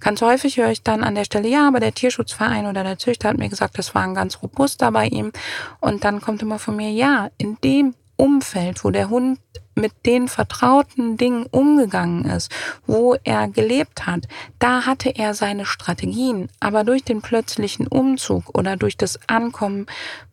Ganz 0.00 0.20
häufig 0.20 0.56
höre 0.56 0.70
ich 0.70 0.82
dann 0.82 1.04
an 1.04 1.14
der 1.14 1.24
Stelle, 1.24 1.48
ja, 1.48 1.68
aber 1.68 1.80
der 1.80 1.94
Tierschutzverein 1.94 2.66
oder 2.66 2.82
der 2.82 2.98
Züchter 2.98 3.28
hat 3.28 3.38
mir 3.38 3.48
gesagt, 3.48 3.78
das 3.78 3.94
war 3.94 4.02
ein 4.02 4.14
ganz 4.14 4.42
robuster 4.42 4.90
bei 4.90 5.06
ihm. 5.06 5.32
Und 5.80 6.04
dann 6.04 6.20
kommt 6.20 6.42
immer 6.42 6.58
von 6.58 6.76
mir, 6.76 6.90
ja, 6.90 7.30
in 7.38 7.56
dem 7.62 7.94
Umfeld, 8.16 8.84
wo 8.84 8.90
der 8.90 9.10
Hund 9.10 9.38
mit 9.74 9.92
den 10.06 10.28
vertrauten 10.28 11.16
Dingen 11.16 11.46
umgegangen 11.50 12.24
ist, 12.24 12.50
wo 12.86 13.16
er 13.24 13.48
gelebt 13.48 14.06
hat, 14.06 14.28
da 14.58 14.86
hatte 14.86 15.10
er 15.16 15.34
seine 15.34 15.66
Strategien. 15.66 16.48
Aber 16.60 16.84
durch 16.84 17.02
den 17.02 17.22
plötzlichen 17.22 17.86
Umzug 17.86 18.56
oder 18.56 18.76
durch 18.76 18.96
das 18.96 19.18
Ankommen 19.28 19.86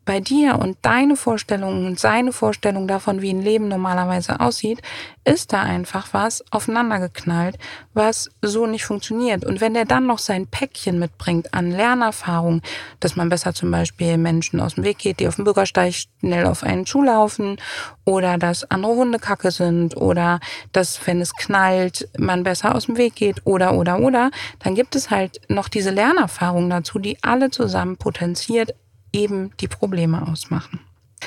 bei 0.05 0.19
dir 0.19 0.57
und 0.59 0.77
deine 0.81 1.15
Vorstellungen 1.15 1.85
und 1.85 1.99
seine 1.99 2.31
Vorstellung 2.33 2.87
davon, 2.87 3.21
wie 3.21 3.31
ein 3.31 3.41
Leben 3.41 3.67
normalerweise 3.67 4.39
aussieht, 4.39 4.81
ist 5.23 5.53
da 5.53 5.61
einfach 5.61 6.07
was 6.13 6.43
aufeinandergeknallt, 6.51 7.57
was 7.93 8.29
so 8.41 8.65
nicht 8.65 8.85
funktioniert. 8.85 9.45
Und 9.45 9.61
wenn 9.61 9.75
der 9.75 9.85
dann 9.85 10.07
noch 10.07 10.17
sein 10.17 10.47
Päckchen 10.47 10.97
mitbringt 10.97 11.53
an 11.53 11.69
Lernerfahrung, 11.69 12.61
dass 12.99 13.15
man 13.15 13.29
besser 13.29 13.53
zum 13.53 13.69
Beispiel 13.69 14.17
Menschen 14.17 14.59
aus 14.59 14.75
dem 14.75 14.83
Weg 14.83 14.97
geht, 14.97 15.19
die 15.19 15.27
auf 15.27 15.35
dem 15.35 15.45
Bürgersteig 15.45 15.93
schnell 16.19 16.45
auf 16.47 16.63
einen 16.63 16.87
zulaufen 16.87 17.57
oder 18.03 18.39
dass 18.39 18.69
andere 18.71 18.95
Hunde 18.95 19.19
kacke 19.19 19.51
sind 19.51 19.95
oder 19.95 20.39
dass, 20.71 21.05
wenn 21.05 21.21
es 21.21 21.35
knallt, 21.35 22.09
man 22.17 22.43
besser 22.43 22.73
aus 22.73 22.87
dem 22.87 22.97
Weg 22.97 23.15
geht 23.15 23.45
oder, 23.45 23.75
oder, 23.75 23.99
oder, 23.99 24.31
dann 24.59 24.73
gibt 24.73 24.95
es 24.95 25.11
halt 25.11 25.41
noch 25.47 25.69
diese 25.69 25.91
Lernerfahrung 25.91 26.69
dazu, 26.69 26.97
die 26.97 27.17
alle 27.21 27.51
zusammen 27.51 27.97
potenziert 27.97 28.73
eben 29.13 29.51
die 29.59 29.67
Probleme 29.67 30.27
ausmachen. 30.27 30.79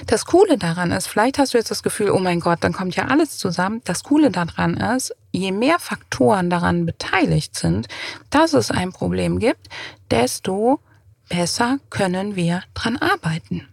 Das 0.07 0.27
Coole 0.27 0.59
daran 0.59 0.91
ist, 0.91 1.07
vielleicht 1.07 1.39
hast 1.39 1.55
du 1.55 1.59
jetzt 1.59 1.71
das 1.71 1.85
Gefühl, 1.85 2.11
oh 2.11 2.19
mein 2.19 2.41
Gott, 2.41 2.59
dann 2.63 2.73
kommt 2.73 2.97
ja 2.97 3.07
alles 3.07 3.39
zusammen. 3.39 3.81
Das 3.85 4.03
Coole 4.03 4.31
daran 4.31 4.77
ist, 4.77 5.15
je 5.31 5.53
mehr 5.53 5.79
Faktoren 5.79 6.51
daran 6.51 6.85
beteiligt 6.85 7.55
sind, 7.57 7.87
dass 8.31 8.55
es 8.55 8.73
ein 8.73 8.93
Problem 8.93 9.39
gibt, 9.39 9.69
desto 10.11 10.81
besser 11.29 11.79
können 11.91 12.35
wir 12.35 12.63
dran 12.75 12.97
arbeiten. 12.97 13.69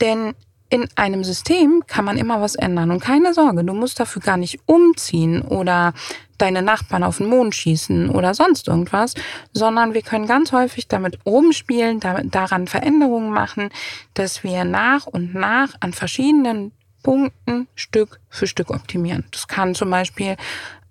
Denn 0.00 0.34
in 0.72 0.88
einem 0.96 1.22
System 1.22 1.84
kann 1.86 2.06
man 2.06 2.16
immer 2.16 2.40
was 2.40 2.54
ändern. 2.54 2.90
Und 2.90 3.00
keine 3.00 3.34
Sorge, 3.34 3.62
du 3.62 3.74
musst 3.74 4.00
dafür 4.00 4.22
gar 4.22 4.38
nicht 4.38 4.58
umziehen 4.64 5.42
oder 5.42 5.92
deine 6.38 6.62
Nachbarn 6.62 7.02
auf 7.02 7.18
den 7.18 7.26
Mond 7.26 7.54
schießen 7.54 8.08
oder 8.08 8.32
sonst 8.32 8.68
irgendwas, 8.68 9.12
sondern 9.52 9.92
wir 9.92 10.00
können 10.00 10.26
ganz 10.26 10.50
häufig 10.50 10.88
damit 10.88 11.18
rumspielen, 11.26 12.00
daran 12.00 12.68
Veränderungen 12.68 13.30
machen, 13.30 13.68
dass 14.14 14.44
wir 14.44 14.64
nach 14.64 15.06
und 15.06 15.34
nach 15.34 15.74
an 15.80 15.92
verschiedenen 15.92 16.72
Punkten 17.02 17.68
Stück 17.74 18.18
für 18.30 18.46
Stück 18.46 18.70
optimieren. 18.70 19.24
Das 19.30 19.48
kann 19.48 19.74
zum 19.74 19.90
Beispiel 19.90 20.36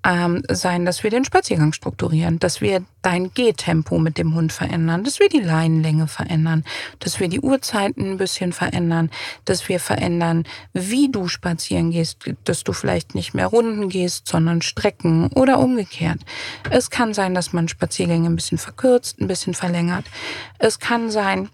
ähm, 0.04 0.44
sein, 0.50 0.86
dass 0.86 1.04
wir 1.04 1.12
den 1.12 1.26
Spaziergang 1.26 1.74
strukturieren, 1.74 2.40
dass 2.40 2.62
wir 2.62 2.84
dein 3.02 3.34
Gehtempo 3.34 4.00
mit 4.00 4.18
dem 4.18 4.36
Hund 4.36 4.52
verändern, 4.52 5.04
dass 5.04 5.20
wir 5.20 5.30
die 5.30 5.40
Leinenlänge 5.40 6.08
verändern, 6.08 6.64
dass 7.00 7.20
wir 7.20 7.28
die 7.28 7.40
Uhrzeiten 7.40 8.12
ein 8.12 8.18
bisschen 8.18 8.54
verändern, 8.54 9.12
dass 9.46 9.70
wir 9.70 9.80
verändern, 9.80 10.46
wie 10.74 11.12
du 11.12 11.28
spazieren 11.28 11.92
gehst, 11.92 12.18
dass 12.44 12.64
du 12.64 12.74
vielleicht 12.74 13.16
nicht 13.16 13.34
mehr 13.34 13.48
Runden 13.48 13.90
gehst, 13.90 14.28
sondern 14.28 14.62
Strecken 14.62 15.28
oder 15.34 15.60
umgekehrt. 15.60 16.20
Es 16.70 16.90
kann 16.90 17.14
sein, 17.14 17.34
dass 17.34 17.54
man 17.54 17.68
Spaziergänge 17.68 18.30
ein 18.30 18.36
bisschen 18.36 18.58
verkürzt, 18.58 19.20
ein 19.20 19.28
bisschen 19.28 19.54
verlängert. 19.54 20.06
Es 20.58 20.80
kann 20.80 21.12
sein, 21.12 21.50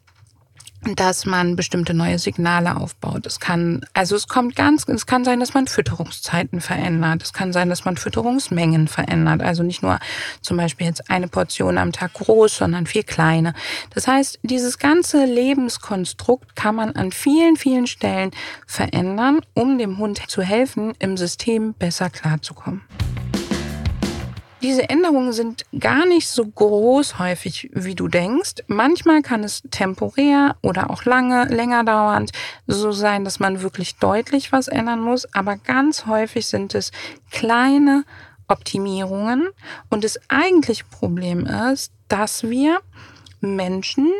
dass 0.96 1.26
man 1.26 1.56
bestimmte 1.56 1.94
neue 1.94 2.20
Signale 2.20 2.78
aufbaut. 2.78 3.26
Es 3.26 3.40
kann, 3.40 3.86
also 3.94 4.16
es 4.16 4.28
kommt 4.28 4.56
ganz, 4.56 4.88
es 4.88 5.06
kann 5.06 5.26
sein, 5.26 5.40
dass 5.40 5.54
man 5.54 5.68
Fütterungszeiten 5.68 6.62
verändert. 6.62 7.24
Es 7.24 7.34
kann 7.34 7.54
sein, 7.54 7.70
dass 7.70 7.86
man 7.86 7.98
Fütterungsmengen 7.98 8.88
verändert. 8.88 9.42
Also 9.42 9.64
nicht 9.64 9.84
nur 9.84 10.00
zum 10.42 10.58
Beispiel 10.58 10.88
jetzt 10.88 11.10
eine 11.10 11.28
Portion 11.28 11.78
am 11.78 11.92
Tag 11.92 12.14
groß, 12.14 12.58
sondern 12.58 12.86
viel 12.86 13.04
kleine. 13.04 13.54
Das 13.94 14.08
heißt, 14.08 14.40
dieses 14.44 14.80
ganze 14.80 15.26
Lebenskonstrukt 15.26 16.56
kann 16.56 16.76
man 16.76 16.96
an 16.96 17.12
vielen, 17.12 17.56
vielen 17.56 17.88
Stellen 17.88 18.32
verändern, 18.66 19.40
um 19.54 19.78
dem 19.78 19.98
Hund 19.98 20.22
zu 20.28 20.42
helfen, 20.42 20.94
im 21.00 21.18
System 21.18 21.74
besser 21.74 22.10
klarzukommen. 22.10 22.82
Diese 24.64 24.90
Änderungen 24.90 25.34
sind 25.34 25.66
gar 25.80 26.08
nicht 26.08 26.28
so 26.28 26.44
groß 26.44 27.20
häufig, 27.20 27.70
wie 27.74 27.94
du 27.94 28.08
denkst. 28.08 28.64
Manchmal 28.66 29.22
kann 29.22 29.44
es 29.44 29.62
temporär 29.70 30.56
oder 30.64 30.90
auch 30.90 31.06
lange, 31.06 31.46
länger 31.46 31.84
dauernd 31.84 32.32
so 32.66 32.92
sein, 32.92 33.24
dass 33.24 33.40
man 33.40 33.62
wirklich 33.62 33.98
deutlich 33.98 34.52
was 34.52 34.68
ändern 34.68 35.00
muss. 35.00 35.32
Aber 35.36 35.58
ganz 35.58 36.08
häufig 36.08 36.48
sind 36.48 36.74
es 36.74 36.92
kleine 37.30 38.04
Optimierungen. 38.48 39.50
Und 39.90 40.04
das 40.04 40.20
eigentliche 40.28 40.86
Problem 40.86 41.46
ist, 41.46 41.92
dass 42.08 42.44
wir 42.44 42.80
Menschen, 43.42 44.12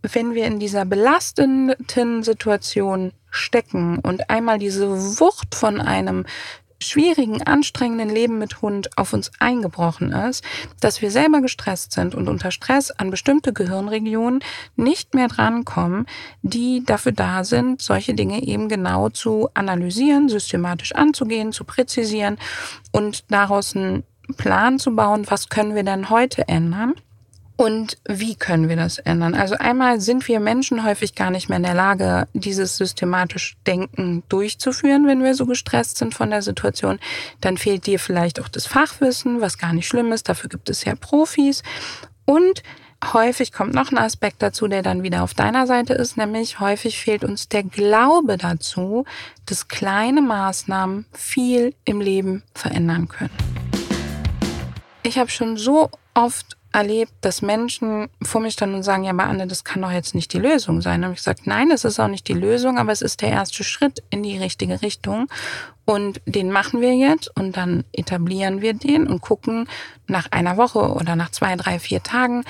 wenn 0.00 0.34
wir 0.34 0.46
in 0.46 0.60
dieser 0.60 0.86
belastenden 0.86 2.22
Situation 2.22 3.12
stecken 3.30 3.98
und 3.98 4.30
einmal 4.30 4.58
diese 4.58 4.88
Wucht 5.20 5.54
von 5.54 5.80
einem 5.80 6.24
schwierigen, 6.86 7.42
anstrengenden 7.42 8.10
Leben 8.10 8.38
mit 8.38 8.62
Hund 8.62 8.96
auf 8.96 9.12
uns 9.12 9.30
eingebrochen 9.38 10.12
ist, 10.12 10.44
dass 10.80 11.02
wir 11.02 11.10
selber 11.10 11.40
gestresst 11.40 11.92
sind 11.92 12.14
und 12.14 12.28
unter 12.28 12.50
Stress 12.50 12.90
an 12.90 13.10
bestimmte 13.10 13.52
Gehirnregionen 13.52 14.40
nicht 14.76 15.14
mehr 15.14 15.28
drankommen, 15.28 16.06
die 16.42 16.84
dafür 16.84 17.12
da 17.12 17.44
sind, 17.44 17.82
solche 17.82 18.14
Dinge 18.14 18.42
eben 18.42 18.68
genau 18.68 19.08
zu 19.08 19.48
analysieren, 19.54 20.28
systematisch 20.28 20.94
anzugehen, 20.94 21.52
zu 21.52 21.64
präzisieren 21.64 22.38
und 22.92 23.30
daraus 23.30 23.74
einen 23.76 24.04
Plan 24.36 24.78
zu 24.78 24.94
bauen, 24.94 25.26
was 25.28 25.48
können 25.48 25.74
wir 25.74 25.82
denn 25.82 26.10
heute 26.10 26.48
ändern 26.48 26.94
und 27.56 27.98
wie 28.08 28.34
können 28.34 28.68
wir 28.68 28.76
das 28.76 28.98
ändern? 28.98 29.34
Also 29.34 29.56
einmal 29.56 30.00
sind 30.00 30.26
wir 30.26 30.40
Menschen 30.40 30.84
häufig 30.84 31.14
gar 31.14 31.30
nicht 31.30 31.48
mehr 31.48 31.58
in 31.58 31.64
der 31.64 31.74
Lage, 31.74 32.26
dieses 32.32 32.76
systematisch 32.76 33.56
Denken 33.66 34.22
durchzuführen, 34.28 35.06
wenn 35.06 35.22
wir 35.22 35.34
so 35.34 35.46
gestresst 35.46 35.98
sind 35.98 36.14
von 36.14 36.30
der 36.30 36.42
Situation. 36.42 36.98
Dann 37.40 37.58
fehlt 37.58 37.86
dir 37.86 37.98
vielleicht 37.98 38.40
auch 38.40 38.48
das 38.48 38.66
Fachwissen, 38.66 39.40
was 39.40 39.58
gar 39.58 39.72
nicht 39.72 39.86
schlimm 39.86 40.12
ist. 40.12 40.28
Dafür 40.28 40.48
gibt 40.48 40.70
es 40.70 40.84
ja 40.84 40.94
Profis. 40.94 41.62
Und 42.24 42.62
häufig 43.12 43.52
kommt 43.52 43.74
noch 43.74 43.92
ein 43.92 43.98
Aspekt 43.98 44.42
dazu, 44.42 44.66
der 44.66 44.82
dann 44.82 45.02
wieder 45.02 45.22
auf 45.22 45.34
deiner 45.34 45.66
Seite 45.66 45.92
ist, 45.92 46.16
nämlich 46.16 46.60
häufig 46.60 46.98
fehlt 46.98 47.24
uns 47.24 47.48
der 47.48 47.64
Glaube 47.64 48.38
dazu, 48.38 49.04
dass 49.46 49.68
kleine 49.68 50.22
Maßnahmen 50.22 51.06
viel 51.12 51.74
im 51.84 52.00
Leben 52.00 52.42
verändern 52.54 53.08
können. 53.08 53.30
Ich 55.02 55.18
habe 55.18 55.30
schon 55.30 55.56
so 55.56 55.90
oft 56.14 56.56
erlebt, 56.72 57.12
dass 57.20 57.42
Menschen 57.42 58.08
vor 58.22 58.40
mir 58.40 58.50
standen 58.50 58.76
und 58.76 58.82
sagen, 58.82 59.04
ja, 59.04 59.10
aber 59.10 59.24
Anne, 59.24 59.46
das 59.46 59.64
kann 59.64 59.82
doch 59.82 59.90
jetzt 59.90 60.14
nicht 60.14 60.32
die 60.32 60.38
Lösung 60.38 60.80
sein. 60.80 61.04
Und 61.04 61.10
ich 61.12 61.18
gesagt, 61.18 61.46
nein, 61.46 61.70
es 61.70 61.84
ist 61.84 62.00
auch 62.00 62.08
nicht 62.08 62.28
die 62.28 62.34
Lösung, 62.34 62.78
aber 62.78 62.92
es 62.92 63.02
ist 63.02 63.20
der 63.20 63.30
erste 63.30 63.62
Schritt 63.62 64.02
in 64.10 64.22
die 64.22 64.38
richtige 64.38 64.82
Richtung. 64.82 65.28
Und 65.84 66.20
den 66.26 66.50
machen 66.50 66.80
wir 66.80 66.94
jetzt 66.94 67.34
und 67.36 67.56
dann 67.56 67.84
etablieren 67.92 68.62
wir 68.62 68.72
den 68.72 69.06
und 69.06 69.20
gucken 69.20 69.68
nach 70.06 70.30
einer 70.30 70.56
Woche 70.56 70.92
oder 70.92 71.16
nach 71.16 71.30
zwei, 71.30 71.56
drei, 71.56 71.78
vier 71.78 72.02
Tagen, 72.02 72.44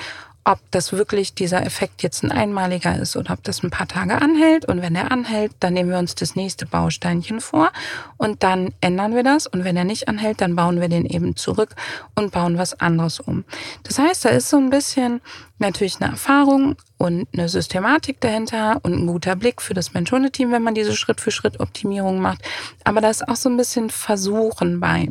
ob 0.45 0.59
das 0.71 0.91
wirklich 0.91 1.33
dieser 1.33 1.65
Effekt 1.65 2.03
jetzt 2.03 2.23
ein 2.23 2.31
einmaliger 2.31 2.97
ist 2.97 3.15
oder 3.15 3.33
ob 3.33 3.43
das 3.43 3.63
ein 3.63 3.69
paar 3.69 3.87
Tage 3.87 4.21
anhält. 4.21 4.65
Und 4.65 4.81
wenn 4.81 4.95
er 4.95 5.11
anhält, 5.11 5.53
dann 5.61 5.73
nehmen 5.73 5.89
wir 5.89 5.97
uns 5.97 6.15
das 6.15 6.35
nächste 6.35 6.65
Bausteinchen 6.65 7.39
vor 7.39 7.71
und 8.17 8.43
dann 8.43 8.73
ändern 8.81 9.15
wir 9.15 9.23
das. 9.23 9.47
Und 9.47 9.63
wenn 9.63 9.77
er 9.77 9.85
nicht 9.85 10.09
anhält, 10.09 10.41
dann 10.41 10.55
bauen 10.55 10.81
wir 10.81 10.89
den 10.89 11.05
eben 11.05 11.35
zurück 11.35 11.75
und 12.15 12.31
bauen 12.31 12.57
was 12.57 12.79
anderes 12.79 13.19
um. 13.21 13.45
Das 13.83 13.99
heißt, 13.99 14.25
da 14.25 14.29
ist 14.29 14.49
so 14.49 14.57
ein 14.57 14.69
bisschen 14.69 15.21
natürlich 15.59 16.01
eine 16.01 16.11
Erfahrung 16.11 16.75
und 16.97 17.27
eine 17.33 17.47
Systematik 17.47 18.19
dahinter 18.19 18.81
und 18.83 18.93
ein 18.93 19.07
guter 19.07 19.37
Blick 19.37 19.61
für 19.61 19.73
das 19.73 19.93
Mensch-Hunde-Team, 19.93 20.51
wenn 20.51 20.61
man 20.61 20.75
diese 20.75 20.95
Schritt-für-Schritt-Optimierung 20.95 22.19
macht. 22.19 22.41
Aber 22.83 22.99
da 22.99 23.09
ist 23.09 23.27
auch 23.27 23.37
so 23.37 23.49
ein 23.49 23.55
bisschen 23.55 23.89
Versuchen 23.89 24.81
bei. 24.81 25.09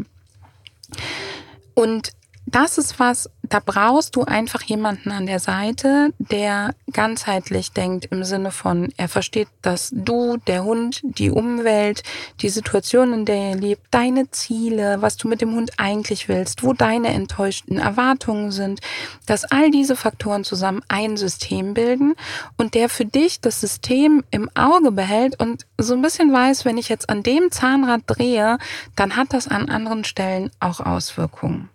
Und 1.75 2.13
das 2.47 2.77
ist 2.77 2.99
was, 2.99 3.31
da 3.43 3.61
brauchst 3.65 4.17
du 4.17 4.25
einfach 4.25 4.63
jemanden 4.63 5.13
an 5.13 5.27
der 5.27 5.39
Seite, 5.39 6.13
der 6.19 6.75
ganzheitlich 6.93 7.73
denkt 7.73 8.07
im 8.07 8.25
Sinne 8.25 8.51
von, 8.51 8.93
er 8.97 9.09
versteht, 9.09 9.49
dass 9.63 9.91
du, 9.93 10.39
der 10.47 10.65
Hund, 10.65 11.01
die 11.03 11.31
Umwelt, 11.31 12.03
die 12.41 12.49
Situation, 12.49 13.13
in 13.13 13.25
der 13.25 13.51
er 13.51 13.55
lebt, 13.57 13.83
deine 13.91 14.31
Ziele, 14.31 15.01
was 15.01 15.17
du 15.17 15.29
mit 15.29 15.41
dem 15.41 15.55
Hund 15.55 15.73
eigentlich 15.77 16.29
willst, 16.29 16.65
wo 16.65 16.73
deine 16.73 17.09
enttäuschten 17.09 17.79
Erwartungen 17.79 18.51
sind, 18.51 18.81
dass 19.27 19.45
all 19.45 19.71
diese 19.71 19.95
Faktoren 19.95 20.45
zusammen 20.45 20.83
ein 20.89 21.17
System 21.17 21.75
bilden 21.75 22.15
und 22.57 22.75
der 22.75 22.89
für 22.89 23.05
dich 23.05 23.41
das 23.41 23.61
System 23.61 24.25
im 24.31 24.51
Auge 24.55 24.91
behält 24.91 25.39
und 25.39 25.67
so 25.79 25.95
ein 25.95 26.03
bisschen 26.03 26.33
weiß, 26.33 26.65
wenn 26.65 26.79
ich 26.79 26.89
jetzt 26.89 27.09
an 27.09 27.23
dem 27.23 27.51
Zahnrad 27.51 28.03
drehe, 28.07 28.59
dann 28.97 29.17
hat 29.17 29.33
das 29.33 29.47
an 29.47 29.69
anderen 29.69 30.05
Stellen 30.05 30.51
auch 30.59 30.81
Auswirkungen. 30.81 31.69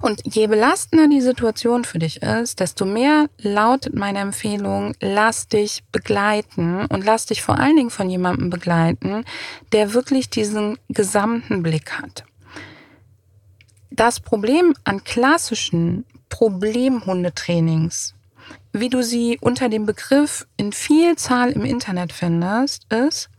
Und 0.00 0.22
je 0.24 0.46
belastender 0.46 1.08
die 1.08 1.20
Situation 1.20 1.84
für 1.84 1.98
dich 1.98 2.22
ist, 2.22 2.60
desto 2.60 2.84
mehr 2.84 3.26
lautet 3.38 3.94
meine 3.94 4.20
Empfehlung, 4.20 4.94
lass 5.00 5.48
dich 5.48 5.82
begleiten 5.92 6.86
und 6.86 7.04
lass 7.04 7.26
dich 7.26 7.42
vor 7.42 7.58
allen 7.58 7.76
Dingen 7.76 7.90
von 7.90 8.08
jemandem 8.10 8.50
begleiten, 8.50 9.24
der 9.72 9.94
wirklich 9.94 10.30
diesen 10.30 10.78
gesamten 10.88 11.62
Blick 11.62 11.92
hat. 11.92 12.24
Das 13.90 14.18
Problem 14.18 14.74
an 14.84 15.04
klassischen 15.04 16.04
Problemhundetrainings, 16.28 18.14
wie 18.72 18.88
du 18.88 19.02
sie 19.02 19.38
unter 19.40 19.68
dem 19.68 19.86
Begriff 19.86 20.46
in 20.56 20.72
Vielzahl 20.72 21.52
im 21.52 21.64
Internet 21.64 22.12
findest, 22.12 22.92
ist, 22.92 23.30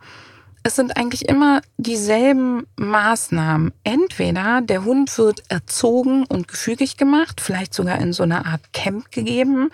es 0.66 0.76
sind 0.76 0.98
eigentlich 0.98 1.30
immer 1.30 1.62
dieselben 1.78 2.66
Maßnahmen. 2.76 3.72
Entweder 3.84 4.62
der 4.62 4.84
Hund 4.84 5.16
wird 5.20 5.44
erzogen 5.48 6.26
und 6.26 6.48
gefügig 6.48 6.98
gemacht, 6.98 7.40
vielleicht 7.40 7.76
sogar 7.76 8.00
in 8.00 8.14
so 8.14 8.24
einer 8.24 8.48
Art 8.48 8.74
Camp 8.74 9.12
gegeben. 9.12 9.70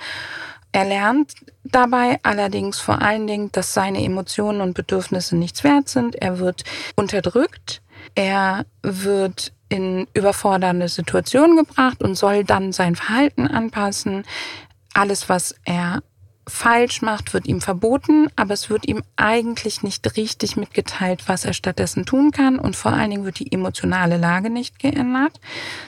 Er 0.74 0.84
lernt 0.84 1.34
dabei 1.64 2.20
allerdings 2.24 2.80
vor 2.80 3.02
allen 3.02 3.26
Dingen, 3.26 3.54
dass 3.54 3.74
seine 3.74 4.04
Emotionen 4.04 4.60
und 4.60 4.74
Bedürfnisse 4.74 5.38
nichts 5.38 5.64
wert 5.64 5.88
sind. 5.88 6.16
Er 6.16 6.40
wird 6.40 6.66
unterdrückt. 6.98 7.82
Er 8.14 8.66
wird 8.84 9.54
in 9.70 10.08
überfordernde 10.14 10.90
Situationen 10.90 11.56
gebracht 11.56 12.04
und 12.04 12.16
soll 12.16 12.44
dann 12.44 12.74
sein 12.74 12.98
Verhalten 12.98 13.48
anpassen. 13.48 14.26
Alles, 14.94 15.30
was 15.30 15.56
er 15.64 16.04
falsch 16.48 17.02
macht, 17.02 17.34
wird 17.34 17.48
ihm 17.48 17.62
verboten, 17.62 18.28
aber 18.36 18.54
es 18.54 18.70
wird 18.70 18.88
ihm 18.88 19.04
eigentlich 19.16 19.84
nicht 19.84 20.18
richtig 20.18 20.58
mitgeteilt, 20.58 21.24
was 21.28 21.46
er 21.46 21.54
stattdessen 21.54 22.06
tun 22.06 22.32
kann. 22.32 22.60
Und 22.60 22.76
vor 22.76 22.94
allen 22.94 23.12
Dingen 23.12 23.26
wird 23.26 23.40
die 23.40 23.52
emotionale 23.52 24.18
Lage 24.18 24.50
nicht 24.50 24.80
geändert. 24.80 25.40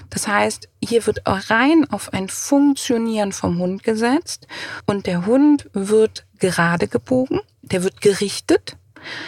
Das 0.09 0.27
heißt, 0.27 0.69
hier 0.83 1.05
wird 1.05 1.21
rein 1.25 1.87
auf 1.91 2.13
ein 2.13 2.29
Funktionieren 2.29 3.31
vom 3.31 3.57
Hund 3.59 3.83
gesetzt. 3.83 4.47
Und 4.85 5.07
der 5.07 5.25
Hund 5.25 5.69
wird 5.73 6.25
gerade 6.39 6.87
gebogen, 6.87 7.39
der 7.61 7.83
wird 7.83 8.01
gerichtet. 8.01 8.77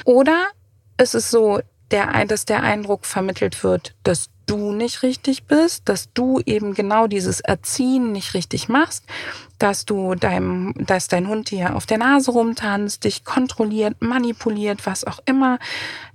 Oder 0.06 0.48
es 0.98 1.16
ist 1.16 1.32
so, 1.32 1.60
der, 1.92 2.26
dass 2.26 2.46
der 2.46 2.64
Eindruck 2.64 3.06
vermittelt 3.06 3.64
wird, 3.64 3.96
dass 4.04 4.30
du 4.46 4.72
nicht 4.72 5.04
richtig 5.04 5.46
bist, 5.46 5.88
dass 5.90 6.12
du 6.14 6.40
eben 6.46 6.74
genau 6.74 7.08
dieses 7.08 7.40
Erziehen 7.42 8.12
nicht 8.12 8.34
richtig 8.34 8.70
machst, 8.70 9.06
dass 9.60 9.86
du 9.86 10.16
deinem, 10.16 10.74
dass 10.78 11.08
dein 11.08 11.28
Hund 11.28 11.52
dir 11.52 11.76
auf 11.76 11.86
der 11.86 11.98
Nase 11.98 12.32
rumtanzt, 12.32 13.04
dich 13.04 13.24
kontrolliert, 13.24 14.02
manipuliert, 14.02 14.86
was 14.86 15.06
auch 15.06 15.20
immer, 15.26 15.60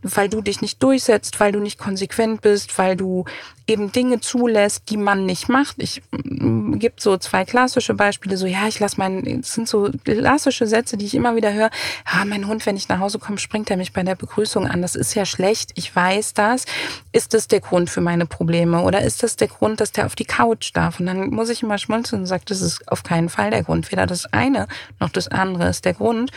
weil 0.02 0.28
du 0.28 0.40
dich 0.40 0.60
nicht 0.60 0.82
durchsetzt, 0.82 1.40
weil 1.40 1.52
du 1.52 1.60
nicht 1.60 1.78
konsequent 1.78 2.42
bist, 2.42 2.78
weil 2.78 2.96
du 2.96 3.24
eben 3.70 3.92
Dinge 3.92 4.20
zulässt, 4.20 4.90
die 4.90 4.96
man 4.96 5.26
nicht 5.26 5.48
macht. 5.48 5.76
Ich 5.78 6.02
mm, 6.10 6.78
gibt 6.78 7.00
so 7.00 7.16
zwei 7.18 7.44
klassische 7.44 7.94
Beispiele, 7.94 8.36
so 8.36 8.46
ja, 8.46 8.66
ich 8.66 8.80
lasse 8.80 8.96
meinen, 8.98 9.40
es 9.40 9.54
sind 9.54 9.68
so 9.68 9.90
klassische 10.04 10.66
Sätze, 10.66 10.96
die 10.96 11.06
ich 11.06 11.14
immer 11.14 11.36
wieder 11.36 11.52
höre. 11.52 11.70
Ja, 12.12 12.24
mein 12.24 12.48
Hund, 12.48 12.66
wenn 12.66 12.76
ich 12.76 12.88
nach 12.88 12.98
Hause 12.98 13.18
komme, 13.18 13.38
springt 13.38 13.70
er 13.70 13.76
mich 13.76 13.92
bei 13.92 14.02
der 14.02 14.16
Begrüßung 14.16 14.66
an. 14.66 14.82
Das 14.82 14.96
ist 14.96 15.14
ja 15.14 15.24
schlecht. 15.24 15.70
Ich 15.76 15.94
weiß 15.94 16.34
das. 16.34 16.64
Ist 17.12 17.32
das 17.32 17.46
der 17.46 17.60
Grund 17.60 17.90
für 17.90 18.00
meine 18.00 18.26
Probleme 18.26 18.82
oder 18.82 19.02
ist 19.02 19.22
das 19.22 19.36
der 19.36 19.48
Grund, 19.48 19.80
dass 19.80 19.92
der 19.92 20.06
auf 20.06 20.16
die 20.16 20.24
Couch 20.24 20.72
darf? 20.74 20.98
Und 20.98 21.06
dann 21.06 21.30
muss 21.30 21.48
ich 21.48 21.62
immer 21.62 21.78
schmunzeln 21.78 22.22
und 22.22 22.26
sagen, 22.26 22.44
das 22.46 22.60
ist 22.60 22.86
auf 22.90 23.04
keinen 23.04 23.28
Fall 23.30 23.50
der 23.50 23.62
Grund. 23.62 23.90
Weder 23.90 24.06
das 24.06 24.26
eine 24.32 24.68
noch 24.98 25.10
das 25.10 25.28
andere 25.28 25.68
ist 25.68 25.84
der 25.84 25.94
Grund. 25.94 26.30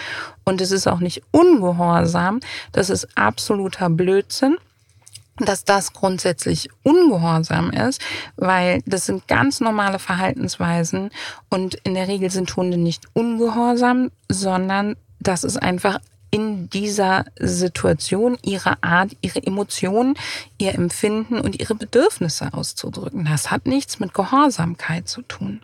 Und 0.43 0.61
es 0.61 0.71
ist 0.71 0.87
auch 0.87 0.99
nicht 0.99 1.23
ungehorsam. 1.31 2.39
Das 2.71 2.89
ist 2.89 3.07
absoluter 3.17 3.89
Blödsinn 3.89 4.57
dass 5.37 5.65
das 5.65 5.93
grundsätzlich 5.93 6.69
ungehorsam 6.83 7.71
ist, 7.71 8.01
weil 8.35 8.81
das 8.85 9.07
sind 9.07 9.27
ganz 9.27 9.59
normale 9.61 9.97
Verhaltensweisen 9.97 11.09
und 11.49 11.75
in 11.83 11.95
der 11.95 12.07
Regel 12.07 12.29
sind 12.29 12.55
Hunde 12.55 12.77
nicht 12.77 13.05
ungehorsam, 13.13 14.11
sondern 14.29 14.95
das 15.19 15.43
ist 15.43 15.57
einfach 15.57 15.99
in 16.29 16.67
dieser 16.69 17.25
Situation 17.39 18.37
ihre 18.43 18.81
Art, 18.81 19.15
ihre 19.21 19.45
Emotionen, 19.45 20.15
ihr 20.57 20.73
Empfinden 20.73 21.39
und 21.39 21.59
ihre 21.59 21.75
Bedürfnisse 21.75 22.53
auszudrücken. 22.53 23.25
Das 23.25 23.51
hat 23.51 23.67
nichts 23.67 23.99
mit 23.99 24.15
Gehorsamkeit 24.15 25.07
zu 25.07 25.21
tun. 25.21 25.61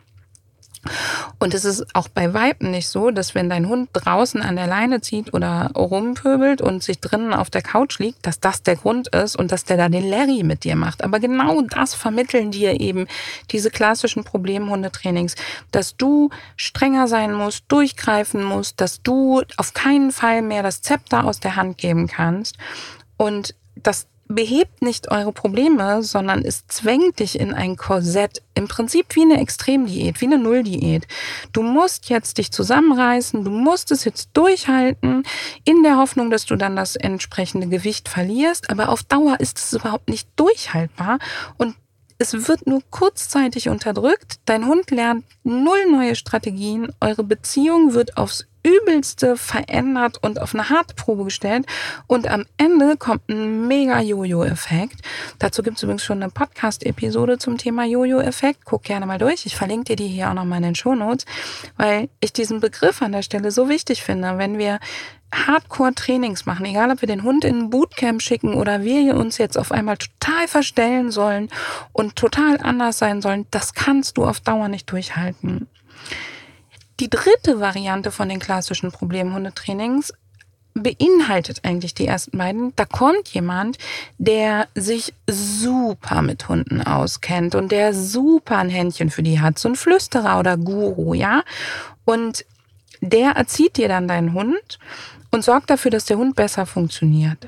Und 1.40 1.54
es 1.54 1.66
ist 1.66 1.86
auch 1.94 2.08
bei 2.08 2.34
Weiben 2.34 2.72
nicht 2.72 2.88
so, 2.88 3.12
dass 3.12 3.36
wenn 3.36 3.50
dein 3.50 3.68
Hund 3.68 3.90
draußen 3.94 4.42
an 4.42 4.56
der 4.56 4.68
Leine 4.68 5.02
zieht 5.02 5.34
oder 5.34 5.72
rumpöbelt 5.76 6.62
und 6.62 6.84
sich 6.84 7.00
drinnen 7.00 7.34
auf 7.34 7.50
der 7.50 7.62
Couch 7.62 8.00
liegt, 8.00 8.26
dass 8.26 8.40
das 8.40 8.64
der 8.64 8.76
Grund 8.76 9.10
ist 9.10 9.36
und 9.36 9.52
dass 9.52 9.66
der 9.66 9.78
da 9.78 9.90
den 9.90 10.10
Larry 10.10 10.44
mit 10.44 10.64
dir 10.64 10.76
macht. 10.76 11.04
Aber 11.04 11.20
genau 11.20 11.62
das 11.62 11.94
vermitteln 11.94 12.52
dir 12.52 12.80
eben 12.80 13.08
diese 13.52 13.72
klassischen 13.72 14.24
Problemhundetrainings, 14.24 15.36
dass 15.72 15.98
du 15.98 16.30
strenger 16.56 17.08
sein 17.08 17.34
musst, 17.34 17.66
durchgreifen 17.68 18.44
musst, 18.44 18.80
dass 18.80 19.02
du 19.02 19.42
auf 19.58 19.74
keinen 19.74 20.12
Fall 20.12 20.42
mehr 20.42 20.64
das 20.64 20.82
Zepter 20.82 21.26
aus 21.26 21.40
der 21.40 21.56
Hand 21.56 21.78
geben 21.78 22.08
kannst 22.08 22.58
und 23.18 23.54
dass 23.76 24.08
behebt 24.30 24.84
nicht 24.84 25.10
eure 25.12 25.34
Probleme, 25.34 26.04
sondern 26.04 26.46
es 26.46 26.66
zwängt 26.68 27.20
dich 27.20 27.40
in 27.40 27.52
ein 27.52 27.76
Korsett. 27.76 28.44
Im 28.54 28.68
Prinzip 28.68 29.16
wie 29.16 29.24
eine 29.24 29.42
Extremdiät, 29.42 30.22
wie 30.22 30.26
eine 30.26 30.38
Nulldiät. 30.38 31.08
Du 31.52 31.64
musst 31.64 32.10
jetzt 32.10 32.38
dich 32.38 32.52
zusammenreißen, 32.52 33.44
du 33.44 33.50
musst 33.50 33.92
es 33.92 34.06
jetzt 34.06 34.30
durchhalten, 34.34 35.24
in 35.66 35.82
der 35.82 35.98
Hoffnung, 35.98 36.30
dass 36.30 36.46
du 36.46 36.56
dann 36.56 36.76
das 36.76 36.96
entsprechende 36.96 37.68
Gewicht 37.68 38.08
verlierst. 38.08 38.70
Aber 38.70 38.90
auf 38.90 39.04
Dauer 39.04 39.40
ist 39.40 39.58
es 39.58 39.74
überhaupt 39.74 40.10
nicht 40.10 40.30
durchhaltbar 40.36 41.18
und 41.58 41.76
es 42.20 42.48
wird 42.48 42.68
nur 42.68 42.82
kurzzeitig 42.92 43.70
unterdrückt. 43.70 44.42
Dein 44.46 44.68
Hund 44.68 44.92
lernt 44.92 45.26
null 45.44 45.90
neue 45.90 46.16
Strategien. 46.16 46.94
Eure 47.00 47.24
Beziehung 47.24 47.94
wird 47.94 48.18
aufs 48.18 48.46
Übelste 48.64 49.38
verändert 49.38 50.18
und 50.22 50.42
auf 50.42 50.54
eine 50.54 50.70
harte 50.70 50.96
Probe 50.96 51.26
gestellt. 51.26 51.66
Und 52.08 52.28
am 52.28 52.46
Ende 52.58 52.98
kommt 52.98 53.30
ein 53.30 53.68
mega 53.68 54.02
Jojo-Effekt. 54.02 55.02
Dazu 55.40 55.64
gibt 55.64 55.78
es 55.78 55.84
übrigens 55.84 56.04
schon 56.04 56.22
eine 56.22 56.32
Podcast-Episode 56.32 57.38
zum 57.38 57.58
Thema 57.58 57.86
Jojo-Effekt. 57.86 58.62
Guck 58.66 58.84
gerne 58.84 59.06
mal 59.06 59.18
durch. 59.18 59.46
Ich 59.46 59.56
verlinke 59.56 59.86
dir 59.86 59.96
die 59.96 60.08
hier 60.08 60.30
auch 60.30 60.34
nochmal 60.34 60.58
in 60.58 60.64
den 60.64 60.76
Shownotes, 60.76 61.26
weil 61.78 62.10
ich 62.20 62.34
diesen 62.34 62.60
Begriff 62.60 63.02
an 63.02 63.12
der 63.12 63.22
Stelle 63.22 63.52
so 63.52 63.70
wichtig 63.70 64.04
finde. 64.04 64.38
Wenn 64.38 64.58
wir 64.58 64.80
Hardcore-Trainings 65.32 66.46
machen, 66.46 66.66
egal 66.66 66.92
ob 66.92 67.02
wir 67.02 67.08
den 67.08 67.24
Hund 67.24 67.46
in 67.46 67.60
ein 67.60 67.70
Bootcamp 67.70 68.22
schicken 68.22 68.56
oder 68.56 68.84
wir 68.84 69.16
uns 69.16 69.38
jetzt 69.38 69.58
auf 69.58 69.72
einmal 69.72 69.98
total 69.98 70.48
verstellen 70.48 71.12
sollen 71.12 71.50
und 71.94 72.16
total 72.16 72.58
anders 72.62 72.98
sein 72.98 73.22
sollen, 73.22 73.46
das 73.52 73.74
kannst 73.74 74.18
du 74.18 74.26
auf 74.26 74.40
Dauer 74.40 74.68
nicht 74.68 74.92
durchhalten. 74.92 75.68
Die 77.00 77.10
dritte 77.10 77.60
Variante 77.60 78.12
von 78.12 78.28
den 78.28 78.40
klassischen 78.40 78.92
Problemhundetrainings 78.92 80.14
beinhaltet 80.74 81.62
eigentlich 81.64 81.94
die 81.94 82.08
ersten 82.08 82.38
beiden. 82.38 82.76
Da 82.76 82.86
kommt 82.86 83.30
jemand, 83.30 83.78
der 84.18 84.68
sich 84.76 85.14
super 85.30 86.22
mit 86.22 86.48
Hunden 86.48 86.82
auskennt 86.82 87.56
und 87.56 87.72
der 87.72 87.94
super 87.94 88.58
ein 88.58 88.70
Händchen 88.70 89.10
für 89.10 89.24
die 89.24 89.40
hat, 89.40 89.60
so 89.60 89.70
ein 89.70 89.76
Flüsterer 89.76 90.40
oder 90.40 90.58
Guru, 90.58 91.14
ja. 91.14 91.44
Und 92.06 92.46
der 93.02 93.32
erzieht 93.32 93.78
dir 93.78 93.88
dann 93.88 94.08
deinen 94.08 94.34
Hund 94.34 94.80
und 95.32 95.44
sorgt 95.44 95.70
dafür, 95.70 95.92
dass 95.92 96.06
der 96.06 96.18
Hund 96.18 96.36
besser 96.36 96.66
funktioniert. 96.66 97.48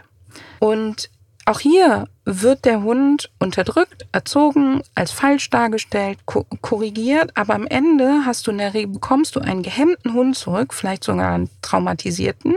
Und 0.60 1.10
auch 1.52 1.60
hier 1.60 2.06
wird 2.24 2.64
der 2.64 2.82
Hund 2.82 3.30
unterdrückt, 3.38 4.06
erzogen, 4.14 4.82
als 4.96 5.12
falsch 5.12 5.50
dargestellt, 5.50 6.20
korrigiert, 6.26 7.32
aber 7.36 7.56
am 7.56 7.68
Ende 7.68 8.22
hast 8.26 8.48
du 8.48 8.52
in 8.52 8.92
bekommst 8.94 9.36
du 9.36 9.42
einen 9.42 9.62
gehemmten 9.62 10.14
Hund 10.14 10.38
zurück, 10.38 10.74
vielleicht 10.74 11.04
sogar 11.04 11.34
einen 11.34 11.50
traumatisierten, 11.62 12.56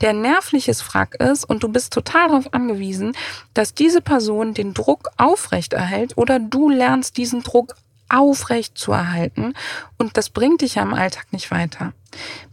der 0.00 0.10
ein 0.10 0.20
nervliches 0.20 0.82
Wrack 0.92 1.14
ist. 1.14 1.44
Und 1.44 1.62
du 1.62 1.68
bist 1.68 1.92
total 1.92 2.28
darauf 2.28 2.52
angewiesen, 2.52 3.12
dass 3.52 3.74
diese 3.74 4.00
Person 4.00 4.52
den 4.52 4.74
Druck 4.74 5.10
aufrecht 5.16 5.72
erhält 5.72 6.18
oder 6.18 6.40
du 6.40 6.68
lernst 6.68 7.16
diesen 7.16 7.42
Druck 7.42 7.76
aufrecht 8.08 8.76
zu 8.76 8.92
erhalten. 8.92 9.54
Und 9.96 10.16
das 10.16 10.30
bringt 10.30 10.62
dich 10.62 10.74
ja 10.74 10.82
im 10.82 10.94
Alltag 10.94 11.32
nicht 11.32 11.50
weiter. 11.50 11.92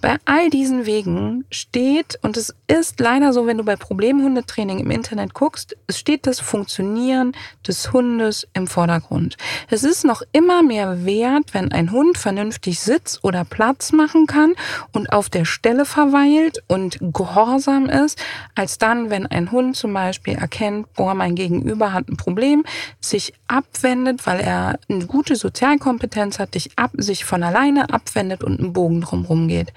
Bei 0.01 0.17
all 0.25 0.49
diesen 0.49 0.85
Wegen 0.85 1.45
steht, 1.51 2.17
und 2.21 2.37
es 2.37 2.55
ist 2.67 2.99
leider 2.99 3.33
so, 3.33 3.45
wenn 3.45 3.57
du 3.57 3.63
bei 3.63 3.75
Problemhundetraining 3.75 4.79
im 4.79 4.91
Internet 4.91 5.33
guckst, 5.33 5.75
es 5.87 5.99
steht 5.99 6.25
das 6.25 6.39
Funktionieren 6.39 7.33
des 7.67 7.93
Hundes 7.93 8.47
im 8.53 8.67
Vordergrund. 8.67 9.37
Es 9.69 9.83
ist 9.83 10.03
noch 10.05 10.21
immer 10.31 10.63
mehr 10.63 11.05
wert, 11.05 11.53
wenn 11.53 11.71
ein 11.71 11.91
Hund 11.91 12.17
vernünftig 12.17 12.79
Sitz 12.79 13.19
oder 13.21 13.45
Platz 13.45 13.91
machen 13.91 14.25
kann 14.27 14.53
und 14.91 15.11
auf 15.11 15.29
der 15.29 15.45
Stelle 15.45 15.85
verweilt 15.85 16.63
und 16.67 16.97
gehorsam 17.13 17.87
ist, 17.87 18.21
als 18.55 18.77
dann, 18.77 19.09
wenn 19.09 19.27
ein 19.27 19.51
Hund 19.51 19.75
zum 19.75 19.93
Beispiel 19.93 20.35
erkennt, 20.35 20.93
boah, 20.93 21.13
mein 21.13 21.35
Gegenüber 21.35 21.93
hat 21.93 22.09
ein 22.09 22.17
Problem, 22.17 22.63
sich 22.99 23.33
abwendet, 23.47 24.25
weil 24.25 24.39
er 24.39 24.79
eine 24.89 25.05
gute 25.05 25.35
Sozialkompetenz 25.35 26.39
hat, 26.39 26.55
dich 26.55 26.71
ab, 26.77 26.91
sich 26.97 27.25
von 27.25 27.43
alleine 27.43 27.93
abwendet 27.93 28.43
und 28.43 28.59
einen 28.59 28.73
Bogen 28.73 29.01
drumherum 29.01 29.47
geht. 29.51 29.73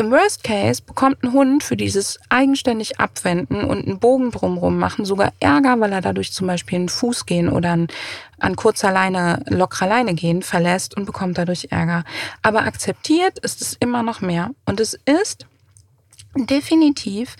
Im 0.00 0.10
Worst 0.10 0.44
Case 0.44 0.80
bekommt 0.80 1.22
ein 1.22 1.34
Hund 1.34 1.62
für 1.62 1.76
dieses 1.76 2.18
eigenständig 2.30 2.98
Abwenden 2.98 3.64
und 3.64 3.86
einen 3.86 3.98
Bogen 3.98 4.30
drumherum 4.30 4.78
machen 4.78 5.04
sogar 5.04 5.34
Ärger, 5.40 5.78
weil 5.78 5.92
er 5.92 6.00
dadurch 6.00 6.32
zum 6.32 6.46
Beispiel 6.46 6.78
einen 6.78 6.88
Fuß 6.88 7.26
gehen 7.26 7.50
oder 7.50 7.72
an, 7.72 7.88
an 8.38 8.56
kurzer 8.56 8.92
Leine, 8.92 9.42
lockerer 9.48 9.88
Leine 9.88 10.14
gehen 10.14 10.40
verlässt 10.40 10.96
und 10.96 11.04
bekommt 11.04 11.36
dadurch 11.36 11.68
Ärger. 11.70 12.04
Aber 12.40 12.62
akzeptiert 12.62 13.40
ist 13.40 13.60
es 13.60 13.74
immer 13.74 14.02
noch 14.02 14.22
mehr. 14.22 14.52
Und 14.64 14.80
es 14.80 14.94
ist 15.04 15.46
definitiv 16.34 17.36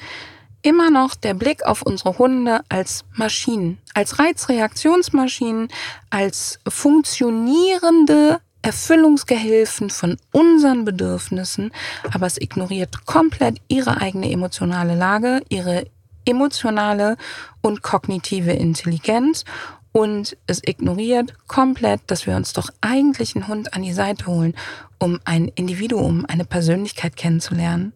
immer 0.60 0.90
noch 0.90 1.14
der 1.14 1.32
Blick 1.32 1.64
auf 1.64 1.80
unsere 1.80 2.18
Hunde 2.18 2.60
als 2.68 3.06
Maschinen, 3.14 3.78
als 3.94 4.18
Reizreaktionsmaschinen, 4.18 5.68
als 6.10 6.60
funktionierende 6.68 8.42
Erfüllungsgehilfen 8.62 9.90
von 9.90 10.16
unseren 10.32 10.84
Bedürfnissen, 10.84 11.72
aber 12.12 12.26
es 12.26 12.40
ignoriert 12.40 13.06
komplett 13.06 13.60
ihre 13.68 14.00
eigene 14.00 14.30
emotionale 14.30 14.94
Lage, 14.94 15.40
ihre 15.48 15.86
emotionale 16.26 17.16
und 17.62 17.82
kognitive 17.82 18.52
Intelligenz 18.52 19.44
und 19.92 20.36
es 20.46 20.60
ignoriert 20.64 21.34
komplett, 21.48 22.00
dass 22.06 22.26
wir 22.26 22.36
uns 22.36 22.52
doch 22.52 22.70
eigentlich 22.80 23.34
einen 23.34 23.48
Hund 23.48 23.74
an 23.74 23.82
die 23.82 23.92
Seite 23.92 24.26
holen, 24.26 24.54
um 24.98 25.18
ein 25.24 25.48
Individuum, 25.48 26.24
eine 26.26 26.44
Persönlichkeit 26.44 27.16
kennenzulernen. 27.16 27.92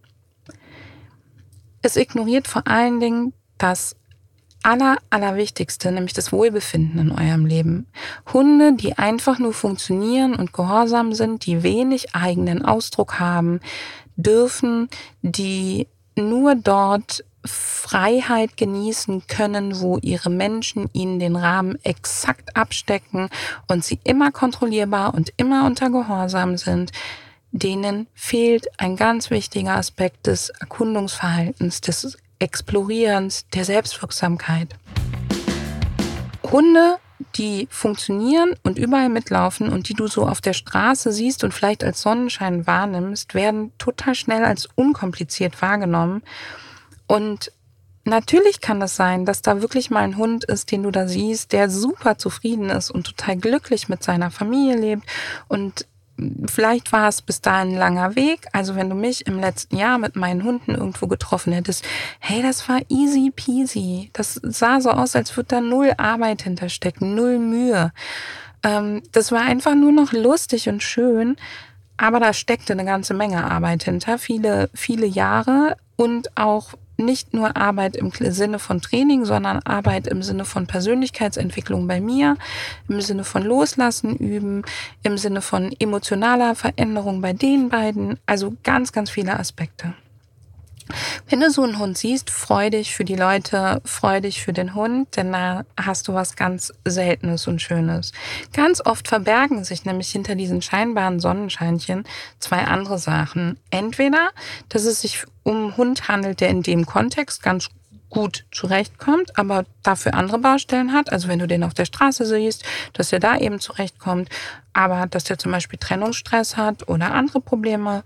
Es 1.83 1.97
ignoriert 1.97 2.49
vor 2.49 2.67
allen 2.67 2.99
Dingen 2.99 3.35
das 3.59 3.95
aller, 4.65 4.97
allerwichtigste, 5.11 5.93
nämlich 5.93 6.15
das 6.15 6.33
Wohlbefinden 6.33 6.99
in 6.99 7.13
eurem 7.13 7.47
Leben. 7.47 7.87
Hunde, 8.33 8.73
die 8.75 8.97
einfach 8.99 9.39
nur 9.39 9.53
funktionieren 9.53 10.35
und 10.35 10.53
gehorsam 10.53 11.13
sind, 11.13 11.47
die 11.47 11.63
wenig 11.63 12.15
eigenen 12.15 12.65
Ausdruck 12.65 13.21
haben, 13.21 13.61
dürfen, 14.17 14.89
die 15.23 15.87
nur 16.17 16.55
dort 16.55 17.25
Freiheit 17.45 18.57
genießen 18.57 19.27
können, 19.27 19.81
wo 19.81 19.99
ihre 19.99 20.31
Menschen 20.31 20.89
ihnen 20.95 21.19
den 21.19 21.37
Rahmen 21.37 21.79
exakt 21.85 22.57
abstecken 22.57 23.29
und 23.69 23.85
sie 23.85 23.99
immer 24.05 24.33
kontrollierbar 24.33 25.13
und 25.15 25.33
immer 25.37 25.67
unter 25.67 25.91
Gehorsam 25.91 26.57
sind, 26.57 26.93
denen 27.53 28.07
fehlt 28.15 28.67
ein 28.79 28.97
ganz 28.97 29.31
wichtiger 29.31 29.77
Aspekt 29.77 30.27
des 30.27 30.49
Erkundungsverhaltens, 30.49 31.83
des 31.83 32.17
Explorierens, 32.45 33.47
der 33.55 33.65
Selbstwirksamkeit. 33.65 34.77
Hunde, 36.43 36.99
die 37.37 37.67
funktionieren 37.71 38.55
und 38.63 38.79
überall 38.79 39.09
mitlaufen 39.09 39.71
und 39.71 39.89
die 39.89 39.95
du 39.95 40.09
so 40.09 40.29
auf 40.29 40.43
der 40.43 40.53
Straße 40.53 41.11
siehst 41.11 41.43
und 41.43 41.55
vielleicht 41.55 41.83
als 41.83 42.03
Sonnenschein 42.03 42.67
wahrnimmst, 42.67 43.33
werden 43.33 43.73
total 43.79 44.15
schnell 44.15 44.45
als 44.45 44.69
unkompliziert 44.75 45.63
wahrgenommen. 45.63 46.23
Und 47.07 47.51
natürlich 48.05 48.61
kann 48.61 48.83
es 48.83 48.95
sein, 48.95 49.25
dass 49.25 49.41
da 49.41 49.63
wirklich 49.63 49.91
mal 49.91 50.03
ein 50.03 50.19
Hund 50.19 50.45
ist, 50.45 50.71
den 50.71 50.83
du 50.83 50.91
da 50.91 51.09
siehst, 51.09 51.53
der 51.53 51.71
super 51.71 52.19
zufrieden 52.19 52.69
ist 52.69 52.91
und 52.91 53.07
total 53.07 53.39
glücklich 53.39 53.89
mit 53.89 54.03
seiner 54.03 54.31
Familie 54.31 54.77
lebt 54.77 55.05
und 55.49 55.87
Vielleicht 56.47 56.93
war 56.93 57.09
es 57.09 57.23
bis 57.23 57.41
dahin 57.41 57.73
ein 57.73 57.79
langer 57.79 58.15
Weg. 58.15 58.47
Also 58.53 58.77
wenn 58.77 58.89
du 58.89 58.95
mich 58.95 59.27
im 59.27 59.41
letzten 59.41 59.77
Jahr 59.77 59.99
mit 59.99 60.17
meinen 60.17 60.45
Hunden 60.45 60.75
irgendwo 60.75 61.07
getroffen 61.07 61.53
hättest, 61.53 61.85
hey, 62.21 62.43
das 62.43 62.69
war 62.69 62.81
easy 62.89 63.33
peasy. 63.35 64.11
Das 64.13 64.41
sah 64.43 64.81
so 64.81 64.91
aus, 64.91 65.17
als 65.17 65.37
würde 65.37 65.49
da 65.49 65.61
null 65.61 65.93
Arbeit 65.97 66.43
hinterstecken, 66.43 67.15
null 67.15 67.39
Mühe. 67.39 67.93
Ähm, 68.63 69.03
das 69.13 69.33
war 69.33 69.43
einfach 69.43 69.75
nur 69.75 69.93
noch 69.93 70.13
lustig 70.13 70.69
und 70.69 70.83
schön. 70.83 71.37
Aber 71.97 72.21
da 72.21 72.33
steckte 72.33 72.73
eine 72.73 72.85
ganze 72.85 73.15
Menge 73.15 73.45
Arbeit 73.45 73.85
hinter, 73.85 74.19
viele, 74.19 74.69
viele 74.75 75.07
Jahre 75.07 75.77
und 75.97 76.37
auch 76.37 76.75
nicht 76.97 77.35
nur 77.35 77.57
Arbeit 77.57 77.97
im 77.97 78.11
Sinne 78.11 78.59
von 78.59 78.81
Training, 78.81 79.25
sondern 79.25 79.61
Arbeit 79.65 80.07
im 80.07 80.23
Sinne 80.23 80.45
von 80.45 80.67
Persönlichkeitsentwicklung 80.67 81.87
bei 81.87 82.01
mir, 82.01 82.37
im 82.89 83.01
Sinne 83.01 83.25
von 83.25 83.43
Loslassen 83.43 84.17
üben, 84.17 84.63
im 85.03 85.19
Sinne 85.19 85.43
von 85.43 85.75
emotionaler 85.79 86.55
Veränderung 86.55 87.21
bei 87.21 87.33
den 87.33 87.69
beiden. 87.69 88.19
Also 88.27 88.55
ganz, 88.63 88.93
ganz 88.93 89.11
viele 89.11 89.39
Aspekte. 89.39 89.95
Wenn 91.29 91.41
du 91.41 91.51
so 91.51 91.63
einen 91.63 91.79
Hund 91.79 91.97
siehst, 91.97 92.31
freu 92.31 92.71
dich 92.71 92.95
für 92.95 93.05
die 93.05 93.17
Leute, 93.17 93.81
freu 93.85 94.21
dich 94.21 94.43
für 94.43 94.53
den 94.53 94.75
Hund, 94.75 95.17
denn 95.17 95.33
da 95.33 95.65
hast 95.81 96.09
du 96.09 96.15
was 96.15 96.37
ganz 96.37 96.73
Seltenes 96.85 97.47
und 97.47 97.63
Schönes. 97.63 98.13
Ganz 98.53 98.85
oft 98.85 99.09
verbergen 99.09 99.65
sich 99.65 99.85
nämlich 99.85 100.11
hinter 100.11 100.35
diesen 100.35 100.63
scheinbaren 100.63 101.21
Sonnenscheinchen 101.21 102.05
zwei 102.39 102.65
andere 102.65 102.99
Sachen. 102.99 103.59
Entweder, 103.71 104.31
dass 104.69 104.85
es 104.85 105.01
sich 105.01 105.25
um 105.43 105.57
einen 105.57 105.77
Hund 105.77 106.09
handelt, 106.09 106.41
der 106.41 106.49
in 106.49 106.63
dem 106.63 106.87
Kontext 106.87 107.43
ganz 107.43 107.71
gut 108.15 108.47
zurechtkommt, 108.51 109.37
aber 109.39 109.67
dafür 109.83 110.15
andere 110.15 110.39
Baustellen 110.39 110.93
hat. 110.93 111.13
Also 111.13 111.29
wenn 111.29 111.41
du 111.41 111.47
den 111.47 111.65
auf 111.65 111.75
der 111.75 111.85
Straße 111.85 112.25
siehst, 112.25 112.65
dass 112.95 113.13
er 113.13 113.21
da 113.21 113.37
eben 113.37 113.61
zurechtkommt, 113.61 114.31
aber 114.73 115.07
dass 115.07 115.25
der 115.25 115.39
zum 115.39 115.53
Beispiel 115.53 115.79
Trennungsstress 115.79 116.57
hat 116.57 116.89
oder 116.89 117.13
andere 117.13 117.41
Probleme. 117.41 118.05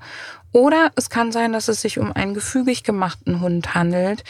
Oder 0.53 0.90
es 0.97 1.11
kann 1.11 1.31
sein, 1.31 1.53
dass 1.53 1.68
es 1.68 1.83
sich 1.83 1.99
um 1.99 2.12
einen 2.12 2.35
gefügig 2.35 2.83
gemachten 2.83 3.40
Hund 3.40 3.75
handelt. 3.75 4.25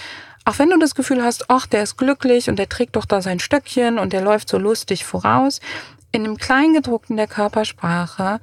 Auch 0.44 0.58
wenn 0.58 0.70
du 0.70 0.78
das 0.78 0.94
Gefühl 0.94 1.22
hast, 1.22 1.48
ach, 1.48 1.66
der 1.66 1.82
ist 1.82 1.96
glücklich 1.96 2.50
und 2.50 2.58
der 2.58 2.68
trägt 2.68 2.96
doch 2.96 3.04
da 3.04 3.22
sein 3.22 3.38
Stöckchen 3.38 3.98
und 3.98 4.12
der 4.12 4.20
läuft 4.20 4.48
so 4.48 4.58
lustig 4.58 5.04
voraus. 5.04 5.60
In 6.10 6.24
dem 6.24 6.38
Kleingedruckten 6.38 7.16
der 7.16 7.26
Körpersprache 7.26 8.40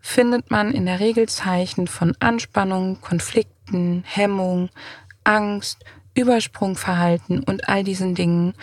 findet 0.00 0.50
man 0.50 0.72
in 0.72 0.86
der 0.86 1.00
Regel 1.00 1.28
Zeichen 1.28 1.86
von 1.86 2.16
Anspannung, 2.20 3.00
Konflikten, 3.00 4.04
Hemmung, 4.06 4.70
Angst, 5.24 5.84
Übersprungverhalten 6.18 7.42
und 7.44 7.68
all 7.68 7.84
diesen 7.84 8.14
Dingen. 8.14 8.54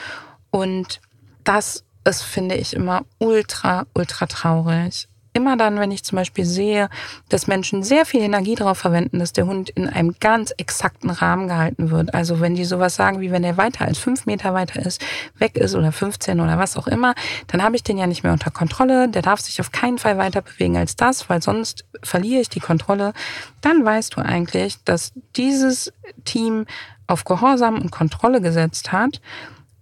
Und 0.52 1.02
das 1.44 1.84
ist, 2.04 2.22
finde 2.22 2.56
ich, 2.56 2.74
immer 2.74 3.06
ultra, 3.20 3.86
ultra 3.94 4.26
traurig 4.28 5.08
immer 5.36 5.58
dann, 5.58 5.80
wenn 5.80 5.92
ich 5.92 6.04
zum 6.04 6.16
Beispiel 6.16 6.46
sehe, 6.46 6.90
dass 7.30 7.48
Menschen 7.48 7.84
sehr 7.84 8.06
viel 8.06 8.22
Energie 8.22 8.56
darauf 8.56 8.78
verwenden, 8.78 9.20
dass 9.20 9.34
der 9.34 9.46
Hund 9.46 9.70
in 9.70 9.90
einem 9.90 10.16
ganz 10.20 10.52
exakten 10.58 11.10
Rahmen 11.10 11.48
gehalten 11.48 11.92
wird. 11.92 12.14
Also 12.14 12.40
wenn 12.40 12.56
die 12.56 12.66
sowas 12.66 12.96
sagen, 12.96 13.20
wie 13.20 13.32
wenn 13.32 13.44
er 13.44 13.58
weiter 13.58 13.86
als 13.86 13.98
fünf 13.98 14.26
Meter 14.26 14.54
weiter 14.54 14.84
ist, 14.84 15.04
weg 15.38 15.58
ist 15.58 15.76
oder 15.76 15.92
15 15.92 16.40
oder 16.40 16.58
was 16.58 16.78
auch 16.78 16.88
immer, 16.88 17.14
dann 17.48 17.62
habe 17.62 17.76
ich 17.76 17.84
den 17.84 17.98
ja 17.98 18.08
nicht 18.08 18.24
mehr 18.24 18.32
unter 18.32 18.50
Kontrolle. 18.50 19.10
Der 19.10 19.22
darf 19.22 19.42
sich 19.42 19.60
auf 19.60 19.72
keinen 19.72 19.98
Fall 19.98 20.18
weiter 20.18 20.42
bewegen 20.42 20.78
als 20.78 20.96
das, 20.96 21.30
weil 21.30 21.42
sonst 21.42 21.86
verliere 22.02 22.42
ich 22.42 22.50
die 22.50 22.62
Kontrolle. 22.62 23.14
Dann 23.62 23.84
weißt 23.84 24.16
du 24.16 24.22
eigentlich, 24.22 24.84
dass 24.86 25.12
dieses 25.36 25.92
Team 26.24 26.66
auf 27.08 27.26
Gehorsam 27.26 27.76
und 27.82 27.92
Kontrolle 27.92 28.42
gesetzt 28.42 28.92
hat 28.94 29.22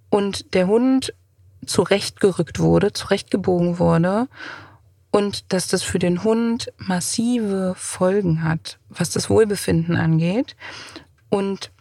und 0.10 0.54
der 0.56 0.68
Hund 0.68 1.14
zurechtgerückt 1.66 2.60
wurde, 2.60 2.92
zurechtgebogen 2.92 3.80
wurde 3.80 4.28
und 5.14 5.54
dass 5.54 5.68
das 5.68 5.84
für 5.84 6.00
den 6.00 6.24
Hund 6.24 6.74
massive 6.78 7.76
Folgen 7.78 8.44
hat, 8.44 8.80
was 8.90 9.12
das 9.12 9.30
Wohlbefinden 9.30 9.96
angeht. 9.96 10.56
Und 11.30 11.72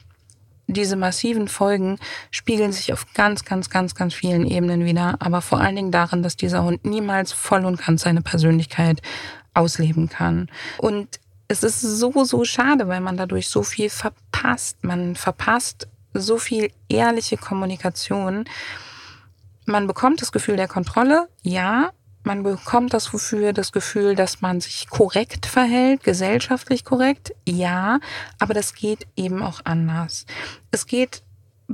diese 0.67 0.97
massiven 0.97 1.49
Folgen 1.49 1.99
spiegeln 2.31 2.73
sich 2.73 2.93
auf 2.93 3.07
ganz, 3.15 3.47
ganz, 3.47 3.71
ganz, 3.71 3.95
ganz 3.95 4.13
vielen 4.13 4.47
Ebenen 4.47 4.85
wieder, 4.85 5.17
aber 5.21 5.41
vor 5.41 5.63
allen 5.63 5.77
Dingen 5.77 5.91
darin, 5.91 6.23
dass 6.23 6.37
dieser 6.37 6.63
Hund 6.63 6.85
niemals 6.85 7.33
voll 7.33 7.65
und 7.65 7.83
ganz 7.83 8.03
seine 8.03 8.21
Persönlichkeit 8.21 9.01
ausleben 9.55 10.11
kann. 10.11 10.51
Und 10.77 11.19
es 11.49 11.63
ist 11.63 11.81
so, 11.81 12.25
so 12.25 12.45
schade, 12.45 12.87
weil 12.87 13.01
man 13.01 13.17
dadurch 13.17 13.49
so 13.49 13.63
viel 13.63 13.89
verpasst. 13.89 14.85
Man 14.85 15.17
verpasst 15.17 15.89
so 16.13 16.37
viel 16.37 16.71
ehrliche 16.91 17.39
Kommunikation. 17.39 18.45
Man 19.65 19.87
bekommt 19.87 20.21
das 20.21 20.33
Gefühl 20.33 20.57
der 20.57 20.69
Kontrolle, 20.69 21.29
ja, 21.43 21.93
man 22.25 22.43
bekommt 22.43 22.95
das 22.95 23.13
wofür 23.13 23.53
das 23.53 23.73
Gefühl, 23.73 24.15
dass 24.15 24.41
man 24.41 24.61
sich 24.61 24.89
korrekt 24.89 25.47
verhält, 25.47 26.05
gesellschaftlich 26.05 26.85
korrekt, 26.85 27.33
ja, 27.47 28.01
aber 28.39 28.55
das 28.55 28.75
geht 28.75 29.07
eben 29.17 29.43
auch 29.43 29.61
anders. 29.65 30.27
Es 30.71 30.87
geht 30.87 31.23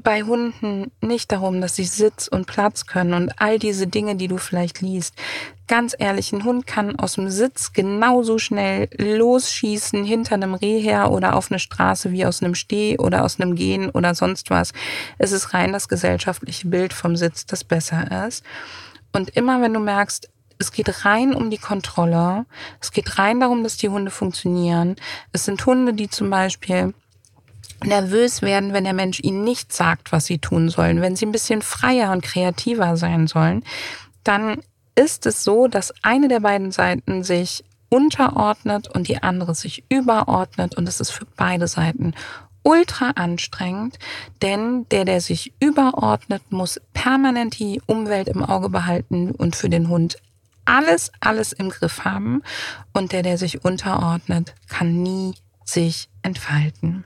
bei 0.03 0.23
Hunden 0.23 0.91
nicht 1.01 1.33
darum, 1.33 1.61
dass 1.61 1.77
sie 1.77 1.85
Sitz 1.85 2.29
und 2.29 2.47
Platz 2.47 2.87
können 2.87 3.15
und 3.15 3.33
all 3.41 3.59
diese 3.59 3.87
Dinge, 3.87 4.17
die 4.17 4.29
du 4.29 4.39
vielleicht 4.39 4.81
liest. 4.81 5.15
Ganz 5.67 5.95
ehrlich, 5.99 6.33
ein 6.33 6.45
Hund 6.45 6.67
kann 6.67 6.99
aus 6.99 7.15
dem 7.15 7.29
Sitz 7.29 7.73
genauso 7.73 8.39
schnell 8.39 8.89
losschießen 8.97 10.05
hinter 10.05 10.35
einem 10.35 10.55
Reh 10.55 10.81
her 10.81 11.11
oder 11.11 11.37
auf 11.37 11.51
eine 11.51 11.59
Straße 11.59 12.13
wie 12.13 12.25
aus 12.25 12.43
einem 12.43 12.55
Steh 12.55 12.99
oder 12.99 13.25
aus 13.25 13.41
einem 13.41 13.55
Gehen 13.55 13.91
oder 13.91 14.15
sonst 14.15 14.51
was. 14.51 14.73
Es 15.19 15.33
ist 15.33 15.53
rein 15.53 15.73
das 15.73 15.89
gesellschaftliche 15.89 16.69
Bild 16.69 16.93
vom 16.93 17.17
Sitz, 17.17 17.45
das 17.45 17.65
besser 17.65 18.27
ist. 18.27 18.45
Und 19.13 19.31
immer 19.31 19.61
wenn 19.61 19.75
du 19.75 19.81
merkst, 19.81 20.31
es 20.59 20.73
geht 20.73 21.05
rein 21.05 21.35
um 21.35 21.51
die 21.51 21.59
Kontrolle, 21.59 22.47
es 22.81 22.93
geht 22.93 23.19
rein 23.19 23.41
darum, 23.41 23.63
dass 23.63 23.77
die 23.77 23.89
Hunde 23.89 24.11
funktionieren. 24.11 24.97
Es 25.33 25.45
sind 25.45 25.65
Hunde, 25.65 25.95
die 25.95 26.09
zum 26.09 26.31
Beispiel 26.31 26.95
nervös 27.85 28.43
werden, 28.43 28.73
wenn 28.73 28.85
der 28.85 28.93
Mensch 28.93 29.21
ihnen 29.21 29.45
nicht 29.45 29.73
sagt, 29.73 30.11
was 30.11 30.27
sie 30.27 30.39
tun 30.39 30.69
sollen, 30.69 31.01
wenn 31.01 31.17
sie 31.17 31.27
ein 31.27 31.33
bisschen 31.33 31.63
freier 31.63 32.11
und 32.11 32.23
kreativer 32.23 32.97
sein 32.97 33.29
sollen, 33.29 33.63
dann 34.25 34.61
ist 34.97 35.27
es 35.27 35.45
so, 35.45 35.69
dass 35.69 35.95
eine 36.03 36.27
der 36.27 36.41
beiden 36.41 36.73
Seiten 36.73 37.23
sich 37.23 37.65
unterordnet 37.89 38.89
und 38.89 39.09
die 39.09 39.23
andere 39.23 39.55
sich 39.55 39.85
überordnet. 39.89 40.77
Und 40.77 40.89
es 40.89 41.01
ist 41.01 41.11
für 41.11 41.27
beide 41.37 41.69
Seiten 41.69 42.15
ultra 42.65 43.11
anstrengend, 43.11 43.99
denn 44.43 44.87
der, 44.91 45.05
der 45.05 45.21
sich 45.21 45.53
überordnet, 45.61 46.43
muss 46.51 46.81
permanent 46.93 47.59
die 47.59 47.81
Umwelt 47.87 48.29
im 48.29 48.45
Auge 48.45 48.69
behalten 48.69 49.31
und 49.31 49.57
für 49.57 49.71
den 49.71 49.89
Hund 49.89 50.19
alles, 50.69 51.11
alles 51.21 51.53
im 51.53 51.71
Griff 51.71 52.05
haben 52.05 52.43
und 52.93 53.13
der, 53.13 53.23
der 53.23 53.39
sich 53.39 53.65
unterordnet, 53.65 54.55
kann 54.69 55.03
nie 55.03 55.35
sich 55.65 56.09
entfalten. 56.23 57.05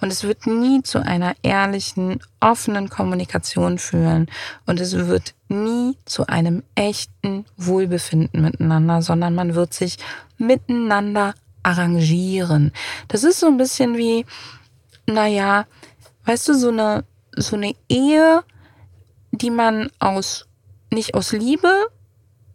Und 0.00 0.12
es 0.12 0.22
wird 0.22 0.46
nie 0.46 0.82
zu 0.82 1.04
einer 1.04 1.34
ehrlichen, 1.42 2.20
offenen 2.40 2.88
Kommunikation 2.88 3.78
führen. 3.78 4.28
Und 4.66 4.80
es 4.80 4.94
wird 4.94 5.34
nie 5.48 5.96
zu 6.04 6.26
einem 6.26 6.62
echten 6.74 7.44
Wohlbefinden 7.56 8.42
miteinander, 8.42 9.02
sondern 9.02 9.34
man 9.34 9.54
wird 9.54 9.74
sich 9.74 9.98
miteinander 10.38 11.34
arrangieren. 11.62 12.72
Das 13.08 13.24
ist 13.24 13.40
so 13.40 13.48
ein 13.48 13.56
bisschen 13.56 13.96
wie, 13.96 14.24
naja, 15.06 15.66
weißt 16.24 16.48
du, 16.48 16.54
so 16.54 16.68
eine, 16.68 17.04
so 17.36 17.56
eine 17.56 17.74
Ehe, 17.88 18.42
die 19.32 19.50
man 19.50 19.90
aus, 19.98 20.46
nicht 20.90 21.14
aus 21.14 21.32
Liebe, 21.32 21.88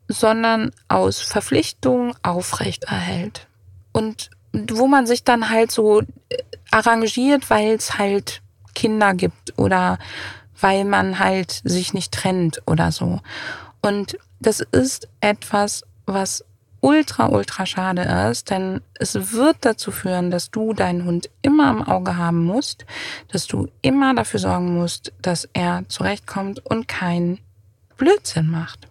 sondern 0.08 0.72
aus 0.88 1.20
Verpflichtung 1.20 2.16
aufrechterhält. 2.24 3.48
Und 3.92 4.30
wo 4.54 4.88
man 4.88 5.06
sich 5.08 5.24
dann 5.24 5.50
halt 5.50 5.72
so 5.72 6.02
arrangiert, 6.72 7.50
weil 7.50 7.76
es 7.76 7.98
halt 7.98 8.42
Kinder 8.74 9.14
gibt 9.14 9.58
oder 9.58 9.98
weil 10.60 10.86
man 10.86 11.20
halt 11.20 11.62
sich 11.64 11.94
nicht 11.94 12.12
trennt 12.12 12.62
oder 12.66 12.92
so. 12.92 13.22
Und 13.82 14.18
das 14.40 14.60
ist 14.60 15.08
etwas, 15.22 15.84
was 16.06 16.44
ultra, 16.82 17.30
ultra 17.30 17.66
schade 17.66 18.04
ist, 18.30 18.52
denn 18.52 18.82
es 19.00 19.34
wird 19.34 19.58
dazu 19.62 19.92
führen, 19.92 20.30
dass 20.30 20.52
du 20.52 20.74
deinen 20.74 21.06
Hund 21.06 21.30
immer 21.42 21.72
im 21.72 21.82
Auge 21.82 22.16
haben 22.16 22.46
musst, 22.46 22.86
dass 23.30 23.48
du 23.48 23.68
immer 23.82 24.14
dafür 24.14 24.40
sorgen 24.40 24.76
musst, 24.76 25.12
dass 25.22 25.50
er 25.54 25.84
zurechtkommt 25.90 26.64
und 26.64 26.88
keinen 26.88 27.40
Blödsinn 27.98 28.52
macht. 28.52 28.88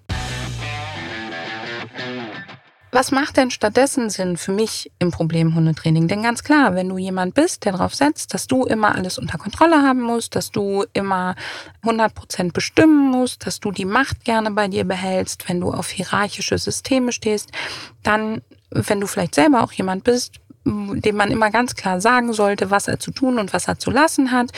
Was 2.95 3.11
macht 3.11 3.39
denn 3.39 3.51
stattdessen 3.51 4.09
Sinn 4.09 4.37
für 4.37 4.53
mich 4.53 4.93
im 5.01 5.11
Problemhundetraining? 5.11 6.07
Denn 6.07 6.23
ganz 6.23 6.45
klar, 6.45 6.77
wenn 6.77 6.89
du 6.89 6.97
jemand 6.97 7.35
bist, 7.35 7.65
der 7.65 7.73
darauf 7.73 7.93
setzt, 7.93 8.33
dass 8.33 8.47
du 8.47 8.67
immer 8.67 8.95
alles 8.95 9.19
unter 9.19 9.37
Kontrolle 9.37 9.83
haben 9.83 10.01
musst, 10.01 10.37
dass 10.37 10.53
du 10.53 10.85
immer 10.93 11.35
100 11.83 12.15
Prozent 12.15 12.53
bestimmen 12.53 13.11
musst, 13.11 13.49
dass 13.49 13.59
du 13.59 13.73
die 13.73 13.85
Macht 13.85 14.25
gerne 14.25 14.53
bei 14.53 14.69
dir 14.69 14.85
behältst, 14.85 15.49
wenn 15.49 15.61
du 15.61 15.73
auf 15.73 15.89
hierarchische 15.89 16.57
Systeme 16.57 17.11
stehst, 17.11 17.51
dann, 18.05 18.43
wenn 18.71 19.01
du 19.01 19.09
vielleicht 19.09 19.35
selber 19.35 19.65
auch 19.65 19.73
jemand 19.73 20.05
bist, 20.05 20.39
dem 20.65 21.17
man 21.17 21.33
immer 21.33 21.51
ganz 21.51 21.75
klar 21.75 22.01
sagen 22.01 22.33
sollte, 22.33 22.71
was 22.71 22.87
er 22.87 23.01
zu 23.01 23.11
tun 23.11 23.41
und 23.41 23.53
was 23.53 23.67
er 23.67 23.77
zu 23.77 23.91
lassen 23.91 24.31
hat, 24.31 24.53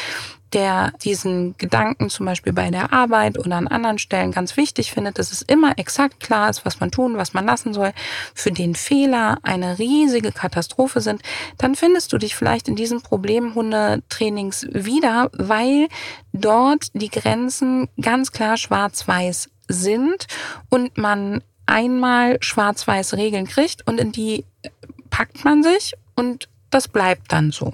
der 0.56 0.94
diesen 1.02 1.54
Gedanken 1.58 2.08
zum 2.08 2.24
Beispiel 2.24 2.54
bei 2.54 2.70
der 2.70 2.90
Arbeit 2.90 3.38
oder 3.38 3.56
an 3.56 3.68
anderen 3.68 3.98
Stellen 3.98 4.32
ganz 4.32 4.56
wichtig 4.56 4.90
findet, 4.90 5.18
dass 5.18 5.30
es 5.30 5.42
immer 5.42 5.78
exakt 5.78 6.18
klar 6.18 6.48
ist, 6.48 6.64
was 6.64 6.80
man 6.80 6.90
tun, 6.90 7.18
was 7.18 7.34
man 7.34 7.44
lassen 7.44 7.74
soll, 7.74 7.92
für 8.34 8.50
den 8.50 8.74
Fehler 8.74 9.36
eine 9.42 9.78
riesige 9.78 10.32
Katastrophe 10.32 11.02
sind, 11.02 11.20
dann 11.58 11.74
findest 11.74 12.10
du 12.14 12.16
dich 12.16 12.34
vielleicht 12.34 12.68
in 12.68 12.74
diesen 12.74 13.02
Problemhundetrainings 13.02 14.66
wieder, 14.72 15.30
weil 15.34 15.88
dort 16.32 16.88
die 16.94 17.10
Grenzen 17.10 17.90
ganz 18.00 18.32
klar 18.32 18.56
schwarz-weiß 18.56 19.50
sind 19.68 20.26
und 20.70 20.96
man 20.96 21.42
einmal 21.66 22.38
schwarz-weiß 22.40 23.12
Regeln 23.14 23.46
kriegt 23.46 23.86
und 23.86 24.00
in 24.00 24.10
die 24.10 24.46
packt 25.10 25.44
man 25.44 25.62
sich 25.62 25.92
und 26.14 26.48
das 26.70 26.88
bleibt 26.88 27.30
dann 27.30 27.52
so. 27.52 27.72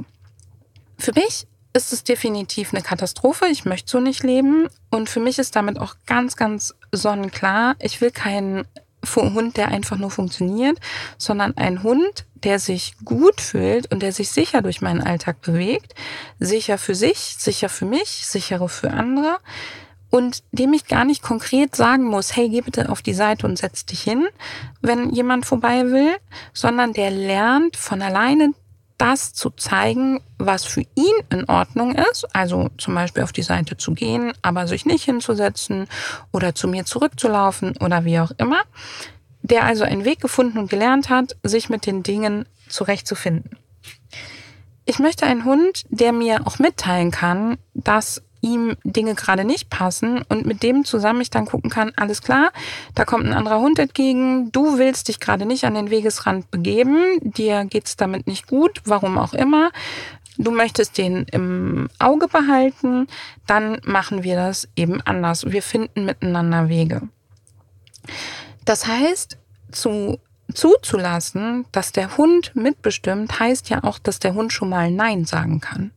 Für 0.98 1.12
mich 1.12 1.46
ist 1.74 1.92
es 1.92 2.04
definitiv 2.04 2.72
eine 2.72 2.82
Katastrophe. 2.82 3.46
Ich 3.46 3.64
möchte 3.64 3.90
so 3.90 4.00
nicht 4.00 4.22
leben. 4.22 4.68
Und 4.90 5.08
für 5.08 5.20
mich 5.20 5.38
ist 5.38 5.56
damit 5.56 5.78
auch 5.78 5.96
ganz, 6.06 6.36
ganz 6.36 6.74
sonnenklar, 6.92 7.76
ich 7.80 8.00
will 8.00 8.10
keinen 8.10 8.64
Hund, 9.16 9.56
der 9.56 9.68
einfach 9.68 9.96
nur 9.96 10.10
funktioniert, 10.10 10.78
sondern 11.18 11.56
ein 11.56 11.82
Hund, 11.82 12.24
der 12.34 12.58
sich 12.58 12.94
gut 13.04 13.40
fühlt 13.40 13.90
und 13.92 14.00
der 14.00 14.12
sich 14.12 14.30
sicher 14.30 14.62
durch 14.62 14.80
meinen 14.80 15.00
Alltag 15.00 15.40
bewegt. 15.40 15.94
Sicher 16.38 16.78
für 16.78 16.94
sich, 16.94 17.36
sicher 17.38 17.68
für 17.68 17.84
mich, 17.84 18.26
sichere 18.26 18.68
für 18.68 18.90
andere. 18.90 19.38
Und 20.10 20.44
dem 20.52 20.74
ich 20.74 20.86
gar 20.86 21.04
nicht 21.04 21.22
konkret 21.22 21.74
sagen 21.74 22.04
muss, 22.04 22.36
hey, 22.36 22.48
geh 22.50 22.60
bitte 22.60 22.90
auf 22.90 23.00
die 23.00 23.14
Seite 23.14 23.46
und 23.46 23.56
setz 23.56 23.86
dich 23.86 24.02
hin, 24.02 24.26
wenn 24.82 25.10
jemand 25.10 25.46
vorbei 25.46 25.90
will, 25.90 26.14
sondern 26.52 26.92
der 26.92 27.10
lernt 27.10 27.76
von 27.76 28.02
alleine 28.02 28.52
das 29.02 29.34
zu 29.34 29.50
zeigen, 29.50 30.20
was 30.38 30.64
für 30.64 30.82
ihn 30.94 31.14
in 31.28 31.48
Ordnung 31.48 31.96
ist. 31.96 32.24
Also 32.32 32.70
zum 32.78 32.94
Beispiel 32.94 33.24
auf 33.24 33.32
die 33.32 33.42
Seite 33.42 33.76
zu 33.76 33.94
gehen, 33.94 34.32
aber 34.42 34.68
sich 34.68 34.86
nicht 34.86 35.04
hinzusetzen 35.04 35.88
oder 36.30 36.54
zu 36.54 36.68
mir 36.68 36.84
zurückzulaufen 36.84 37.76
oder 37.78 38.04
wie 38.04 38.20
auch 38.20 38.30
immer. 38.38 38.60
Der 39.42 39.64
also 39.64 39.82
einen 39.82 40.04
Weg 40.04 40.20
gefunden 40.20 40.56
und 40.58 40.70
gelernt 40.70 41.08
hat, 41.08 41.36
sich 41.42 41.68
mit 41.68 41.84
den 41.84 42.04
Dingen 42.04 42.46
zurechtzufinden. 42.68 43.58
Ich 44.84 45.00
möchte 45.00 45.26
einen 45.26 45.44
Hund, 45.44 45.82
der 45.88 46.12
mir 46.12 46.46
auch 46.46 46.60
mitteilen 46.60 47.10
kann, 47.10 47.58
dass 47.74 48.22
ihm 48.42 48.76
Dinge 48.84 49.14
gerade 49.14 49.44
nicht 49.44 49.70
passen 49.70 50.22
und 50.28 50.44
mit 50.44 50.62
dem 50.62 50.84
zusammen 50.84 51.22
ich 51.22 51.30
dann 51.30 51.46
gucken 51.46 51.70
kann, 51.70 51.92
alles 51.96 52.20
klar, 52.20 52.52
da 52.94 53.04
kommt 53.04 53.24
ein 53.24 53.32
anderer 53.32 53.60
Hund 53.60 53.78
entgegen, 53.78 54.52
du 54.52 54.76
willst 54.76 55.08
dich 55.08 55.20
gerade 55.20 55.46
nicht 55.46 55.64
an 55.64 55.74
den 55.74 55.90
Wegesrand 55.90 56.50
begeben, 56.50 57.18
dir 57.22 57.64
geht's 57.64 57.96
damit 57.96 58.26
nicht 58.26 58.46
gut, 58.46 58.82
warum 58.84 59.16
auch 59.16 59.32
immer. 59.32 59.70
Du 60.38 60.50
möchtest 60.50 60.98
den 60.98 61.24
im 61.30 61.88
Auge 61.98 62.26
behalten, 62.26 63.06
dann 63.46 63.80
machen 63.84 64.24
wir 64.24 64.34
das 64.34 64.68
eben 64.76 65.00
anders. 65.02 65.50
Wir 65.50 65.62
finden 65.62 66.04
miteinander 66.04 66.68
Wege. 66.68 67.02
Das 68.64 68.86
heißt, 68.86 69.38
zu 69.70 70.18
zuzulassen, 70.54 71.64
dass 71.72 71.92
der 71.92 72.16
Hund 72.16 72.54
mitbestimmt, 72.54 73.38
heißt 73.40 73.70
ja 73.70 73.84
auch, 73.84 73.98
dass 73.98 74.18
der 74.18 74.34
Hund 74.34 74.52
schon 74.52 74.68
mal 74.68 74.90
Nein 74.90 75.24
sagen 75.24 75.60
kann. 75.60 75.92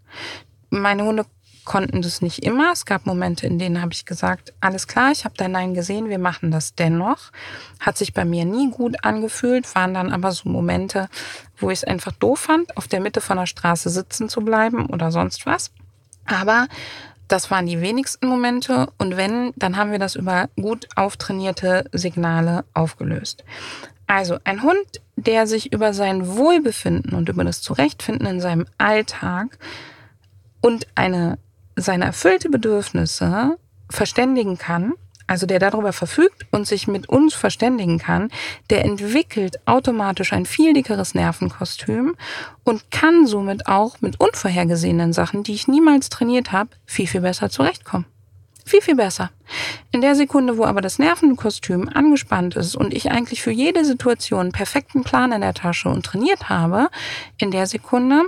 Meine 0.69 1.03
Hunde 1.03 1.25
konnten 1.65 2.01
das 2.01 2.21
nicht 2.21 2.43
immer. 2.43 2.71
Es 2.71 2.85
gab 2.85 3.05
Momente, 3.05 3.47
in 3.47 3.59
denen 3.59 3.81
habe 3.81 3.93
ich 3.93 4.05
gesagt, 4.05 4.53
alles 4.61 4.87
klar, 4.87 5.11
ich 5.11 5.25
habe 5.25 5.35
dein 5.37 5.51
Nein 5.51 5.73
gesehen, 5.73 6.09
wir 6.09 6.19
machen 6.19 6.51
das 6.51 6.75
dennoch. 6.75 7.31
Hat 7.79 7.97
sich 7.97 8.13
bei 8.13 8.23
mir 8.23 8.45
nie 8.45 8.71
gut 8.71 9.03
angefühlt, 9.03 9.73
waren 9.75 9.93
dann 9.93 10.11
aber 10.11 10.31
so 10.31 10.47
Momente, 10.49 11.09
wo 11.57 11.69
ich 11.69 11.79
es 11.79 11.83
einfach 11.83 12.11
doof 12.13 12.39
fand, 12.39 12.77
auf 12.77 12.87
der 12.87 13.01
Mitte 13.01 13.21
von 13.21 13.37
der 13.37 13.45
Straße 13.45 13.89
sitzen 13.89 14.29
zu 14.29 14.41
bleiben 14.41 14.85
oder 14.87 15.11
sonst 15.11 15.45
was. 15.45 15.71
Aber 16.25 16.67
das 17.27 17.49
waren 17.51 17.65
die 17.65 17.81
wenigsten 17.81 18.27
Momente 18.27 18.87
und 18.97 19.17
wenn, 19.17 19.51
dann 19.55 19.77
haben 19.77 19.91
wir 19.91 19.99
das 19.99 20.15
über 20.15 20.49
gut 20.55 20.87
auftrainierte 20.95 21.85
Signale 21.91 22.65
aufgelöst. 22.73 23.43
Also 24.07 24.37
ein 24.43 24.61
Hund, 24.61 25.01
der 25.15 25.47
sich 25.47 25.73
über 25.73 25.93
sein 25.93 26.27
Wohlbefinden 26.27 27.13
und 27.13 27.29
über 27.29 27.43
das 27.43 27.61
Zurechtfinden 27.61 28.27
in 28.27 28.39
seinem 28.39 28.67
Alltag 28.77 29.57
und 30.61 30.87
eine 30.95 31.39
seine 31.75 32.05
erfüllte 32.05 32.49
Bedürfnisse 32.49 33.57
verständigen 33.89 34.57
kann, 34.57 34.93
also 35.27 35.45
der 35.45 35.59
darüber 35.59 35.93
verfügt 35.93 36.45
und 36.51 36.67
sich 36.67 36.87
mit 36.87 37.09
uns 37.09 37.33
verständigen 37.33 37.97
kann, 37.97 38.29
der 38.69 38.85
entwickelt 38.85 39.59
automatisch 39.65 40.33
ein 40.33 40.45
viel 40.45 40.73
dickeres 40.73 41.15
Nervenkostüm 41.15 42.15
und 42.63 42.91
kann 42.91 43.25
somit 43.25 43.67
auch 43.67 44.01
mit 44.01 44.19
unvorhergesehenen 44.19 45.13
Sachen, 45.13 45.43
die 45.43 45.53
ich 45.53 45.67
niemals 45.67 46.09
trainiert 46.09 46.51
habe, 46.51 46.69
viel, 46.85 47.07
viel 47.07 47.21
besser 47.21 47.49
zurechtkommen. 47.49 48.05
Viel, 48.67 48.81
viel 48.81 48.95
besser. 48.95 49.29
In 49.91 50.01
der 50.01 50.15
Sekunde, 50.15 50.57
wo 50.57 50.65
aber 50.65 50.81
das 50.81 50.97
Nervenkostüm 50.97 51.87
angespannt 51.93 52.55
ist 52.55 52.75
und 52.75 52.95
ich 52.95 53.11
eigentlich 53.11 53.43
für 53.43 53.51
jede 53.51 53.85
Situation 53.85 54.39
einen 54.39 54.51
perfekten 54.51 55.03
Plan 55.03 55.31
in 55.31 55.41
der 55.41 55.53
Tasche 55.53 55.87
und 55.87 56.03
trainiert 56.03 56.49
habe, 56.49 56.89
in 57.37 57.51
der 57.51 57.67
Sekunde 57.67 58.23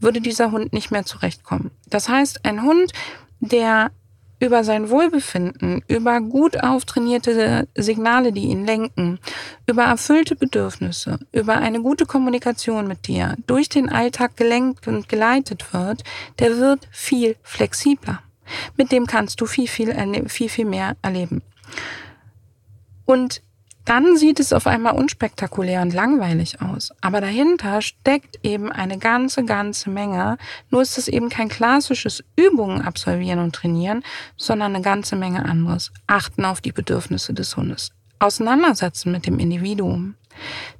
würde 0.00 0.20
dieser 0.20 0.52
Hund 0.52 0.72
nicht 0.72 0.90
mehr 0.90 1.04
zurechtkommen. 1.04 1.70
Das 1.86 2.08
heißt, 2.08 2.44
ein 2.44 2.62
Hund, 2.62 2.92
der 3.40 3.90
über 4.40 4.62
sein 4.62 4.88
Wohlbefinden, 4.88 5.82
über 5.88 6.20
gut 6.20 6.62
auftrainierte 6.62 7.66
Signale, 7.74 8.32
die 8.32 8.46
ihn 8.46 8.64
lenken, 8.64 9.18
über 9.66 9.84
erfüllte 9.84 10.36
Bedürfnisse, 10.36 11.18
über 11.32 11.56
eine 11.56 11.82
gute 11.82 12.06
Kommunikation 12.06 12.86
mit 12.86 13.08
dir 13.08 13.36
durch 13.46 13.68
den 13.68 13.88
Alltag 13.88 14.36
gelenkt 14.36 14.86
und 14.86 15.08
geleitet 15.08 15.72
wird, 15.72 16.04
der 16.38 16.56
wird 16.58 16.86
viel 16.92 17.36
flexibler. 17.42 18.22
Mit 18.76 18.92
dem 18.92 19.06
kannst 19.06 19.40
du 19.40 19.46
viel, 19.46 19.68
viel, 19.68 19.94
viel, 20.28 20.48
viel 20.48 20.64
mehr 20.64 20.96
erleben. 21.02 21.42
Und 23.04 23.42
dann 23.88 24.18
sieht 24.18 24.38
es 24.38 24.52
auf 24.52 24.66
einmal 24.66 24.94
unspektakulär 24.94 25.80
und 25.80 25.94
langweilig 25.94 26.60
aus. 26.60 26.92
Aber 27.00 27.22
dahinter 27.22 27.80
steckt 27.80 28.38
eben 28.42 28.70
eine 28.70 28.98
ganze, 28.98 29.44
ganze 29.44 29.88
Menge. 29.88 30.36
Nur 30.68 30.82
ist 30.82 30.98
es 30.98 31.08
eben 31.08 31.30
kein 31.30 31.48
klassisches 31.48 32.22
Übungen 32.36 32.82
absolvieren 32.82 33.38
und 33.38 33.54
trainieren, 33.54 34.02
sondern 34.36 34.74
eine 34.74 34.84
ganze 34.84 35.16
Menge 35.16 35.44
anderes. 35.44 35.90
Achten 36.06 36.44
auf 36.44 36.60
die 36.60 36.72
Bedürfnisse 36.72 37.32
des 37.32 37.56
Hundes. 37.56 37.90
Auseinandersetzen 38.18 39.10
mit 39.10 39.26
dem 39.26 39.38
Individuum. 39.38 40.16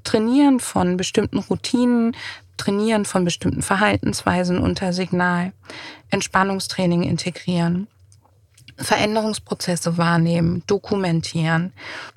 Trainieren 0.04 0.60
von 0.60 0.98
bestimmten 0.98 1.38
Routinen, 1.38 2.14
Trainieren 2.58 3.04
von 3.04 3.24
bestimmten 3.24 3.62
Verhaltensweisen 3.62 4.58
unter 4.58 4.92
Signal. 4.92 5.52
Entspannungstraining 6.10 7.04
integrieren. 7.04 7.86
Veränderungsprozesse 8.76 9.96
wahrnehmen, 9.96 10.62
dokumentieren. 10.66 11.72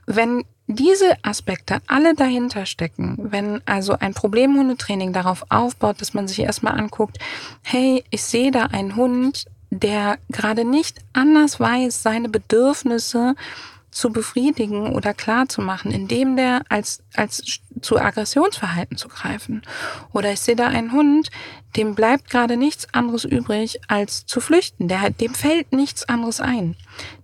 Wenn 0.05 0.43
diese 0.71 1.15
Aspekte 1.23 1.81
alle 1.87 2.13
dahinter 2.15 2.65
stecken, 2.65 3.17
wenn 3.19 3.61
also 3.65 3.93
ein 3.99 4.13
Problemhundetraining 4.13 5.13
darauf 5.13 5.45
aufbaut, 5.49 6.01
dass 6.01 6.13
man 6.13 6.27
sich 6.27 6.39
erstmal 6.39 6.79
anguckt, 6.79 7.17
hey, 7.63 8.03
ich 8.09 8.23
sehe 8.23 8.51
da 8.51 8.65
einen 8.65 8.95
Hund, 8.95 9.45
der 9.69 10.17
gerade 10.29 10.65
nicht 10.65 10.99
anders 11.13 11.59
weiß, 11.59 12.03
seine 12.03 12.29
Bedürfnisse 12.29 13.35
zu 13.91 14.11
befriedigen 14.11 14.93
oder 14.93 15.13
klar 15.13 15.49
zu 15.49 15.61
machen, 15.61 15.91
indem 15.91 16.37
der 16.37 16.61
als, 16.69 17.03
als 17.13 17.59
zu 17.81 17.99
Aggressionsverhalten 17.99 18.97
zu 18.97 19.09
greifen. 19.09 19.61
Oder 20.13 20.31
ich 20.31 20.39
sehe 20.39 20.55
da 20.55 20.67
einen 20.67 20.93
Hund, 20.93 21.29
dem 21.75 21.95
bleibt 21.95 22.29
gerade 22.29 22.57
nichts 22.57 22.93
anderes 22.93 23.25
übrig, 23.25 23.79
als 23.87 24.25
zu 24.25 24.39
flüchten. 24.39 24.87
Der, 24.87 25.09
dem 25.09 25.33
fällt 25.33 25.73
nichts 25.73 26.07
anderes 26.07 26.39
ein. 26.39 26.75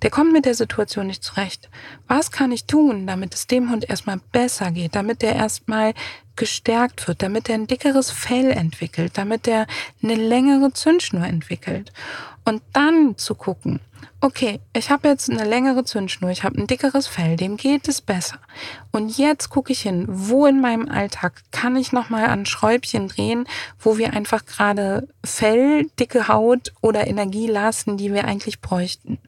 Der 0.02 0.10
kommt 0.10 0.34
mit 0.34 0.46
der 0.46 0.56
Situation 0.56 1.08
nicht 1.08 1.24
zurecht. 1.24 1.70
Was 2.08 2.32
kann 2.32 2.52
ich 2.52 2.66
tun, 2.66 3.08
damit 3.08 3.34
es 3.34 3.48
dem 3.48 3.72
Hund 3.72 3.90
erstmal 3.90 4.20
besser 4.32 4.72
geht, 4.72 4.96
damit 4.96 5.22
der 5.22 5.36
erstmal 5.36 5.94
gestärkt 6.36 7.08
wird, 7.08 7.24
damit 7.24 7.50
er 7.50 7.56
ein 7.56 7.68
dickeres 7.68 8.12
Fell 8.12 8.52
entwickelt, 8.52 9.18
damit 9.18 9.48
er 9.48 9.68
eine 10.04 10.16
längere 10.16 10.72
Zündschnur 10.72 11.26
entwickelt. 11.26 11.92
Und 12.46 12.62
dann 12.74 13.18
zu 13.18 13.36
gucken, 13.36 13.82
okay, 14.20 14.60
ich 14.74 14.90
habe 14.90 15.08
jetzt 15.08 15.30
eine 15.30 15.44
längere 15.44 15.84
Zündschnur, 15.84 16.32
ich 16.32 16.44
habe 16.44 16.60
ein 16.60 16.68
dickeres 16.68 17.08
Fell, 17.08 17.36
dem 17.36 17.56
geht 17.58 17.88
es 17.88 18.02
besser. 18.02 18.40
Und 18.92 19.16
jetzt 19.18 19.50
gucke 19.50 19.72
ich 19.72 19.82
hin, 19.82 20.06
wo 20.08 20.48
in 20.48 20.60
meinem 20.60 20.90
Alltag 20.90 21.44
kann 21.52 21.76
ich 21.76 21.92
nochmal 21.92 22.26
an 22.26 22.48
Schräubchen 22.48 23.08
drehen, 23.08 23.48
wo 23.80 24.00
wir 24.00 24.14
einfach 24.14 24.46
gerade 24.46 25.08
Fell, 25.24 25.86
dicke 26.00 26.28
Haut 26.28 26.74
oder 26.82 27.06
Energie 27.06 27.48
lassen, 27.48 27.98
die 27.98 28.12
wir 28.12 28.26
eigentlich 28.26 28.60
bräuchten. 28.60 29.20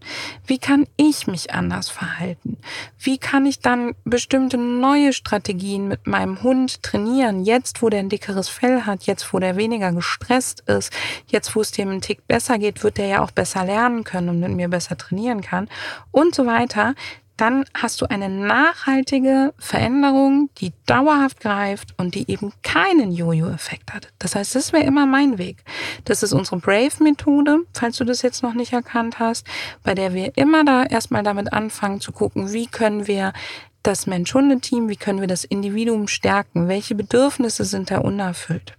Wie 0.47 0.57
kann 0.57 0.87
ich 0.97 1.27
mich 1.27 1.53
anders 1.53 1.89
verhalten? 1.89 2.57
Wie 2.97 3.19
kann 3.19 3.45
ich 3.45 3.59
dann 3.59 3.93
bestimmte 4.05 4.57
neue 4.57 5.13
Strategien 5.13 5.87
mit 5.87 6.07
meinem 6.07 6.41
Hund 6.41 6.81
trainieren? 6.81 7.43
Jetzt, 7.43 7.83
wo 7.83 7.89
der 7.89 7.99
ein 7.99 8.09
dickeres 8.09 8.49
Fell 8.49 8.87
hat, 8.87 9.03
jetzt, 9.03 9.33
wo 9.33 9.39
der 9.39 9.55
weniger 9.55 9.91
gestresst 9.91 10.61
ist, 10.61 10.91
jetzt, 11.27 11.55
wo 11.55 11.61
es 11.61 11.71
dem 11.71 11.89
einen 11.89 12.01
Tick 12.01 12.27
besser 12.27 12.57
geht, 12.57 12.83
wird 12.83 12.97
der 12.97 13.07
ja 13.07 13.21
auch 13.21 13.31
besser 13.31 13.65
lernen 13.65 14.03
können 14.03 14.29
und 14.29 14.39
mit 14.39 14.51
mir 14.51 14.67
besser 14.67 14.78
trainieren 14.87 15.41
kann 15.41 15.67
und 16.11 16.33
so 16.33 16.45
weiter, 16.45 16.95
dann 17.39 17.63
hast 17.73 18.01
du 18.01 18.05
eine 18.09 18.27
nachhaltige 18.27 19.53
Veränderung, 19.57 20.49
die 20.57 20.73
dauerhaft 20.85 21.39
greift 21.39 21.93
und 21.97 22.15
die 22.15 22.29
eben 22.29 22.51
keinen 22.63 23.13
Jojo-Effekt 23.13 23.93
hat. 23.93 24.09
Das 24.19 24.35
heißt, 24.35 24.55
das 24.55 24.73
wäre 24.73 24.83
immer 24.83 25.05
mein 25.05 25.37
Weg. 25.37 25.63
Das 26.03 26.21
ist 26.21 26.33
unsere 26.33 26.57
Brave-Methode, 26.57 27.59
falls 27.73 27.97
du 27.97 28.03
das 28.03 28.23
jetzt 28.23 28.43
noch 28.43 28.53
nicht 28.53 28.73
erkannt 28.73 29.19
hast, 29.19 29.47
bei 29.83 29.95
der 29.95 30.13
wir 30.13 30.35
immer 30.37 30.65
da 30.65 30.83
erstmal 30.83 31.23
damit 31.23 31.53
anfangen 31.53 32.01
zu 32.01 32.11
gucken, 32.11 32.51
wie 32.51 32.67
können 32.67 33.07
wir 33.07 33.31
das 33.83 34.05
Mensch-Hunde-Team, 34.05 34.89
wie 34.89 34.97
können 34.97 35.21
wir 35.21 35.27
das 35.27 35.45
Individuum 35.45 36.09
stärken, 36.09 36.67
welche 36.67 36.95
Bedürfnisse 36.95 37.63
sind 37.63 37.89
da 37.89 37.99
unerfüllt. 37.99 38.73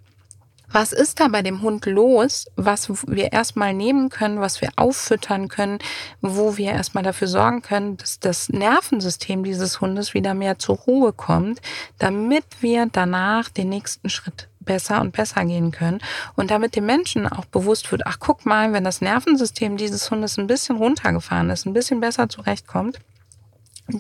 Was 0.73 0.93
ist 0.93 1.19
da 1.19 1.27
bei 1.27 1.43
dem 1.43 1.63
Hund 1.63 1.85
los, 1.87 2.47
was 2.55 2.91
wir 3.09 3.33
erstmal 3.33 3.75
nehmen 3.75 4.09
können, 4.09 4.41
was 4.41 4.61
wir 4.61 4.71
auffüttern 4.77 5.49
können, 5.49 5.79
wo 6.21 6.57
wir 6.57 6.71
erstmal 6.71 7.03
dafür 7.03 7.27
sorgen 7.27 7.61
können, 7.61 7.97
dass 7.97 8.21
das 8.21 8.51
Nervensystem 8.51 9.43
dieses 9.43 9.81
Hundes 9.81 10.15
wieder 10.15 10.33
mehr 10.35 10.61
zur 10.61 10.77
Ruhe 10.77 11.13
kommt, 11.13 11.61
damit 11.99 12.45
wir 12.61 12.87
danach 12.87 13.49
den 13.49 13.69
nächsten 13.69 14.11
Schritt 14.11 14.49
besser 14.61 15.01
und 15.01 15.11
besser 15.13 15.45
gehen 15.45 15.73
können 15.73 16.01
und 16.37 16.53
damit 16.53 16.77
dem 16.77 16.87
Menschen 16.87 17.27
auch 17.27 17.47
bewusst 17.47 17.91
wird, 17.91 18.07
ach 18.07 18.19
guck 18.21 18.47
mal, 18.47 18.73
wenn 18.73 18.85
das 18.85 19.01
Nervensystem 19.01 19.77
dieses 19.77 20.09
Hundes 20.11 20.39
ein 20.39 20.47
bisschen 20.47 20.77
runtergefahren 20.77 21.51
ist, 21.51 21.67
ein 21.67 21.73
bisschen 21.73 21.99
besser 21.99 22.29
zurechtkommt, 22.29 23.01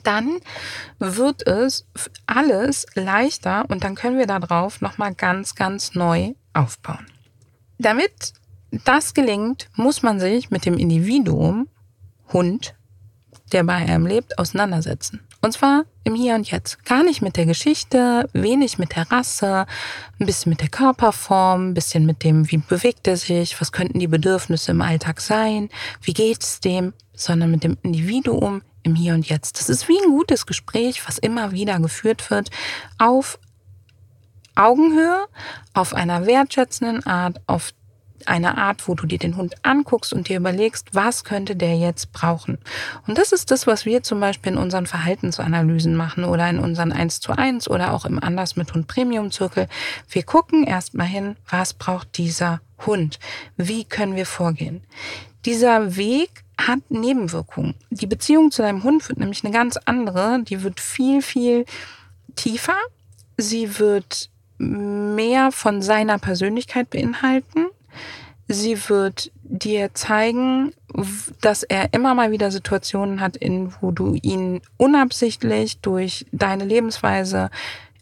dann 0.04 0.38
wird 1.00 1.44
es 1.48 1.87
alles 2.26 2.87
leichter 2.94 3.64
und 3.68 3.83
dann 3.83 3.96
können 3.96 4.18
wir 4.18 4.26
darauf 4.26 4.80
nochmal 4.80 5.14
ganz, 5.14 5.56
ganz 5.56 5.96
neu 5.96 6.35
aufbauen. 6.52 7.06
Damit 7.78 8.34
das 8.84 9.14
gelingt, 9.14 9.68
muss 9.74 10.02
man 10.02 10.20
sich 10.20 10.50
mit 10.50 10.66
dem 10.66 10.78
Individuum 10.78 11.68
Hund, 12.32 12.74
der 13.52 13.64
bei 13.64 13.74
einem 13.74 14.06
lebt, 14.06 14.38
auseinandersetzen. 14.38 15.20
Und 15.42 15.52
zwar 15.52 15.84
im 16.04 16.14
Hier 16.14 16.34
und 16.34 16.50
Jetzt. 16.50 16.84
Gar 16.84 17.02
nicht 17.02 17.22
mit 17.22 17.36
der 17.36 17.46
Geschichte, 17.46 18.28
wenig 18.32 18.78
mit 18.78 18.94
der 18.94 19.10
Rasse, 19.10 19.66
ein 20.18 20.26
bisschen 20.26 20.50
mit 20.50 20.60
der 20.60 20.68
Körperform, 20.68 21.70
ein 21.70 21.74
bisschen 21.74 22.04
mit 22.04 22.22
dem, 22.24 22.50
wie 22.50 22.58
bewegt 22.58 23.08
er 23.08 23.16
sich, 23.16 23.58
was 23.60 23.72
könnten 23.72 23.98
die 23.98 24.06
Bedürfnisse 24.06 24.72
im 24.72 24.82
Alltag 24.82 25.20
sein, 25.20 25.70
wie 26.02 26.12
geht 26.12 26.42
es 26.42 26.60
dem, 26.60 26.92
sondern 27.14 27.50
mit 27.50 27.64
dem 27.64 27.78
Individuum 27.82 28.62
im 28.82 28.94
Hier 28.94 29.14
und 29.14 29.28
Jetzt. 29.28 29.58
Das 29.58 29.70
ist 29.70 29.88
wie 29.88 29.98
ein 29.98 30.10
gutes 30.10 30.46
Gespräch, 30.46 31.06
was 31.06 31.18
immer 31.18 31.52
wieder 31.52 31.80
geführt 31.80 32.30
wird, 32.30 32.50
auf 32.98 33.38
Augenhöhe, 34.54 35.26
auf 35.74 35.94
einer 35.94 36.26
wertschätzenden 36.26 37.06
Art, 37.06 37.40
auf 37.46 37.72
eine 38.26 38.58
Art, 38.58 38.86
wo 38.88 38.94
du 38.94 39.06
dir 39.06 39.18
den 39.18 39.36
Hund 39.36 39.54
anguckst 39.62 40.12
und 40.12 40.28
dir 40.28 40.36
überlegst, 40.36 40.88
was 40.94 41.24
könnte 41.24 41.56
der 41.56 41.76
jetzt 41.76 42.12
brauchen. 42.12 42.58
Und 43.06 43.18
das 43.18 43.32
ist 43.32 43.50
das, 43.50 43.66
was 43.66 43.84
wir 43.84 44.02
zum 44.02 44.20
Beispiel 44.20 44.52
in 44.52 44.58
unseren 44.58 44.86
Verhaltensanalysen 44.86 45.96
machen 45.96 46.24
oder 46.24 46.48
in 46.48 46.58
unseren 46.58 46.92
1 46.92 47.20
zu 47.20 47.32
1 47.32 47.68
oder 47.68 47.92
auch 47.92 48.04
im 48.04 48.22
Anders 48.22 48.56
mit 48.56 48.72
Hund 48.74 48.86
Premium 48.86 49.30
Zirkel. 49.30 49.68
Wir 50.08 50.22
gucken 50.22 50.64
erstmal 50.64 51.06
hin, 51.06 51.36
was 51.48 51.74
braucht 51.74 52.18
dieser 52.18 52.60
Hund? 52.86 53.18
Wie 53.56 53.84
können 53.84 54.16
wir 54.16 54.26
vorgehen? 54.26 54.82
Dieser 55.44 55.96
Weg 55.96 56.44
hat 56.58 56.90
Nebenwirkungen. 56.90 57.74
Die 57.90 58.06
Beziehung 58.06 58.50
zu 58.50 58.62
deinem 58.62 58.82
Hund 58.82 59.08
wird 59.08 59.18
nämlich 59.18 59.44
eine 59.44 59.52
ganz 59.52 59.78
andere. 59.86 60.42
Die 60.42 60.62
wird 60.62 60.80
viel, 60.80 61.22
viel 61.22 61.64
tiefer. 62.36 62.76
Sie 63.38 63.78
wird 63.78 64.28
mehr 64.60 65.52
von 65.52 65.80
seiner 65.80 66.18
Persönlichkeit 66.18 66.90
beinhalten. 66.90 67.66
Sie 68.46 68.76
wird 68.88 69.32
dir 69.42 69.94
zeigen, 69.94 70.72
dass 71.40 71.62
er 71.62 71.92
immer 71.94 72.14
mal 72.14 72.30
wieder 72.30 72.50
Situationen 72.50 73.20
hat, 73.20 73.36
in 73.36 73.72
wo 73.80 73.90
du 73.90 74.14
ihn 74.20 74.60
unabsichtlich 74.76 75.78
durch 75.80 76.26
deine 76.32 76.64
Lebensweise 76.64 77.50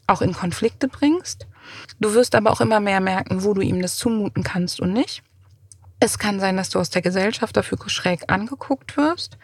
auch 0.06 0.22
in 0.22 0.32
Konflikte 0.32 0.88
bringst. 0.88 1.46
Du 2.00 2.14
wirst 2.14 2.34
aber 2.34 2.50
auch 2.50 2.60
immer 2.60 2.80
mehr 2.80 3.00
merken, 3.00 3.44
wo 3.44 3.54
du 3.54 3.60
ihm 3.60 3.82
das 3.82 3.96
zumuten 3.96 4.42
kannst 4.42 4.80
und 4.80 4.92
nicht. 4.92 5.22
Es 6.00 6.18
kann 6.18 6.38
sein, 6.38 6.56
dass 6.56 6.70
du 6.70 6.78
aus 6.78 6.90
der 6.90 7.02
Gesellschaft 7.02 7.56
dafür 7.56 7.76
schräg 7.86 8.30
angeguckt 8.30 8.96
wirst. 8.96 9.36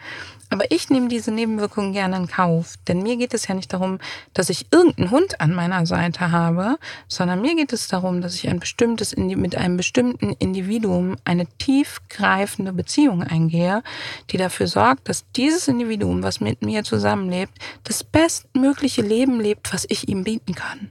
Aber 0.49 0.71
ich 0.71 0.89
nehme 0.89 1.09
diese 1.09 1.31
Nebenwirkungen 1.31 1.91
gerne 1.91 2.15
in 2.15 2.27
Kauf. 2.27 2.75
Denn 2.87 3.03
mir 3.03 3.17
geht 3.17 3.33
es 3.33 3.47
ja 3.47 3.55
nicht 3.55 3.73
darum, 3.73 3.99
dass 4.33 4.49
ich 4.49 4.67
irgendeinen 4.71 5.11
Hund 5.11 5.41
an 5.41 5.53
meiner 5.53 5.85
Seite 5.85 6.31
habe, 6.31 6.77
sondern 7.09 7.41
mir 7.41 7.55
geht 7.55 7.73
es 7.73 7.89
darum, 7.89 8.21
dass 8.21 8.35
ich 8.35 8.47
ein 8.47 8.61
bestimmtes, 8.61 9.17
mit 9.17 9.57
einem 9.57 9.75
bestimmten 9.75 10.31
Individuum 10.39 11.17
eine 11.25 11.45
tiefgreifende 11.57 12.71
Beziehung 12.71 13.21
eingehe, 13.21 13.83
die 14.29 14.37
dafür 14.37 14.67
sorgt, 14.67 15.09
dass 15.09 15.29
dieses 15.35 15.67
Individuum, 15.67 16.23
was 16.23 16.39
mit 16.39 16.61
mir 16.61 16.85
zusammenlebt, 16.85 17.53
das 17.83 18.05
bestmögliche 18.05 19.01
Leben 19.01 19.41
lebt, 19.41 19.73
was 19.73 19.85
ich 19.89 20.07
ihm 20.07 20.23
bieten 20.23 20.55
kann. 20.55 20.89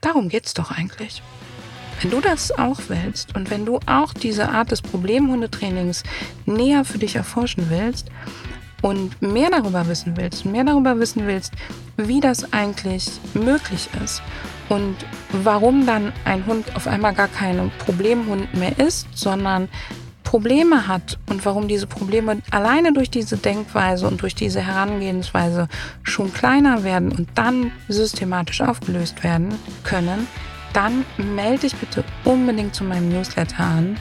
Darum 0.00 0.28
geht's 0.28 0.54
doch 0.54 0.72
eigentlich. 0.72 1.22
Wenn 2.00 2.10
du 2.10 2.20
das 2.20 2.56
auch 2.56 2.80
willst 2.88 3.34
und 3.34 3.50
wenn 3.50 3.64
du 3.64 3.80
auch 3.86 4.14
diese 4.14 4.48
Art 4.48 4.70
des 4.70 4.82
Problemhundetrainings 4.82 6.04
näher 6.46 6.84
für 6.84 6.98
dich 6.98 7.16
erforschen 7.16 7.66
willst 7.70 8.08
und 8.82 9.20
mehr 9.20 9.50
darüber 9.50 9.88
wissen 9.88 10.16
willst, 10.16 10.44
mehr 10.44 10.64
darüber 10.64 10.98
wissen 10.98 11.26
willst, 11.26 11.52
wie 11.96 12.20
das 12.20 12.52
eigentlich 12.52 13.10
möglich 13.34 13.88
ist 14.04 14.22
und 14.68 14.96
warum 15.32 15.86
dann 15.86 16.12
ein 16.24 16.46
Hund 16.46 16.76
auf 16.76 16.86
einmal 16.86 17.14
gar 17.14 17.28
kein 17.28 17.72
Problemhund 17.78 18.54
mehr 18.54 18.78
ist, 18.78 19.08
sondern 19.14 19.68
Probleme 20.22 20.86
hat 20.86 21.18
und 21.30 21.44
warum 21.46 21.68
diese 21.68 21.86
Probleme 21.86 22.42
alleine 22.50 22.92
durch 22.92 23.10
diese 23.10 23.38
Denkweise 23.38 24.06
und 24.06 24.20
durch 24.20 24.34
diese 24.34 24.60
Herangehensweise 24.60 25.68
schon 26.02 26.32
kleiner 26.34 26.84
werden 26.84 27.10
und 27.10 27.30
dann 27.34 27.72
systematisch 27.88 28.60
aufgelöst 28.60 29.24
werden 29.24 29.54
können, 29.84 30.28
dann 30.72 31.04
melde 31.16 31.60
dich 31.60 31.76
bitte 31.76 32.04
unbedingt 32.24 32.74
zu 32.74 32.84
meinem 32.84 33.08
Newsletter 33.08 33.64
an. 33.64 33.98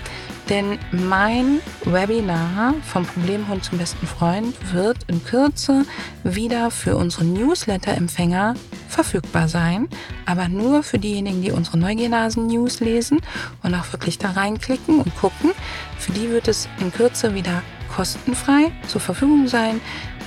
Denn 0.49 0.80
mein 0.91 1.60
Webinar 1.84 2.73
vom 2.82 3.06
Problemhund 3.06 3.65
zum 3.65 3.77
besten 3.77 4.08
Freund 4.08 4.56
wird 4.73 4.97
in 5.08 5.23
Kürze 5.23 5.86
wieder 6.23 6.71
für 6.71 6.95
unsere 6.95 7.25
Newsletter-Empfänger 7.25 8.54
verfügbar 8.87 9.50
sein, 9.50 9.89
aber 10.25 10.48
nur 10.48 10.83
für 10.83 11.00
diejenigen, 11.00 11.41
die 11.41 11.52
unsere 11.52 11.77
Neugiernasen-News 11.77 12.79
lesen 12.79 13.21
und 13.62 13.75
auch 13.75 13.91
wirklich 13.91 14.17
da 14.19 14.31
reinklicken 14.31 15.02
und 15.02 15.15
gucken. 15.17 15.52
Für 16.00 16.13
die 16.13 16.29
wird 16.29 16.48
es 16.48 16.69
in 16.79 16.94
Kürze 16.94 17.35
wieder 17.35 17.62
kostenfrei 17.94 18.71
zur 18.87 19.02
Verfügung 19.02 19.48
sein. 19.48 19.81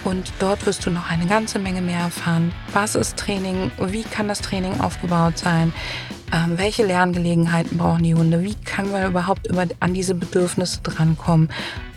Und 0.04 0.32
dort 0.38 0.64
wirst 0.66 0.86
du 0.86 0.90
noch 0.90 1.10
eine 1.10 1.26
ganze 1.26 1.58
Menge 1.58 1.82
mehr 1.82 2.00
erfahren. 2.00 2.52
Was 2.72 2.94
ist 2.94 3.16
Training? 3.16 3.70
Wie 3.78 4.02
kann 4.02 4.28
das 4.28 4.40
Training 4.40 4.80
aufgebaut 4.80 5.38
sein? 5.38 5.72
Ähm, 6.32 6.58
welche 6.58 6.86
Lerngelegenheiten 6.86 7.76
brauchen 7.76 8.04
die 8.04 8.14
Hunde? 8.14 8.42
Wie 8.42 8.54
kann 8.54 8.90
man 8.90 9.10
überhaupt 9.10 9.46
über, 9.48 9.66
an 9.80 9.94
diese 9.94 10.14
Bedürfnisse 10.14 10.80
drankommen? 10.82 11.48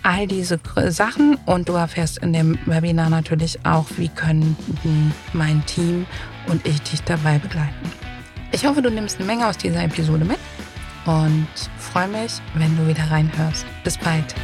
All 0.02 0.28
diese 0.28 0.60
Sachen 0.90 1.36
und 1.46 1.70
du 1.70 1.74
erfährst 1.74 2.18
in 2.18 2.34
dem 2.34 2.58
Webinar 2.66 3.10
natürlich 3.10 3.66
auch, 3.66 3.86
wie 3.98 4.10
können 4.10 4.58
mein 5.32 5.66
Team 5.66 6.06
und 6.48 6.66
ich 6.68 6.82
dich 6.82 7.04
dabei 7.04 7.38
begleiten. 7.38 7.92
Ich 8.52 8.66
hoffe, 8.66 8.82
du 8.82 8.90
nimmst 8.90 9.18
eine 9.18 9.26
Menge 9.26 9.48
aus 9.48 9.58
dieser 9.58 9.84
Episode 9.84 10.26
mit 10.26 10.40
und 11.06 11.48
freue 11.78 12.08
mich, 12.08 12.34
wenn 12.56 12.76
du 12.78 12.88
wieder 12.88 13.10
reinhörst. 13.10 13.66
Bis 13.84 13.98
bald. 13.98 14.36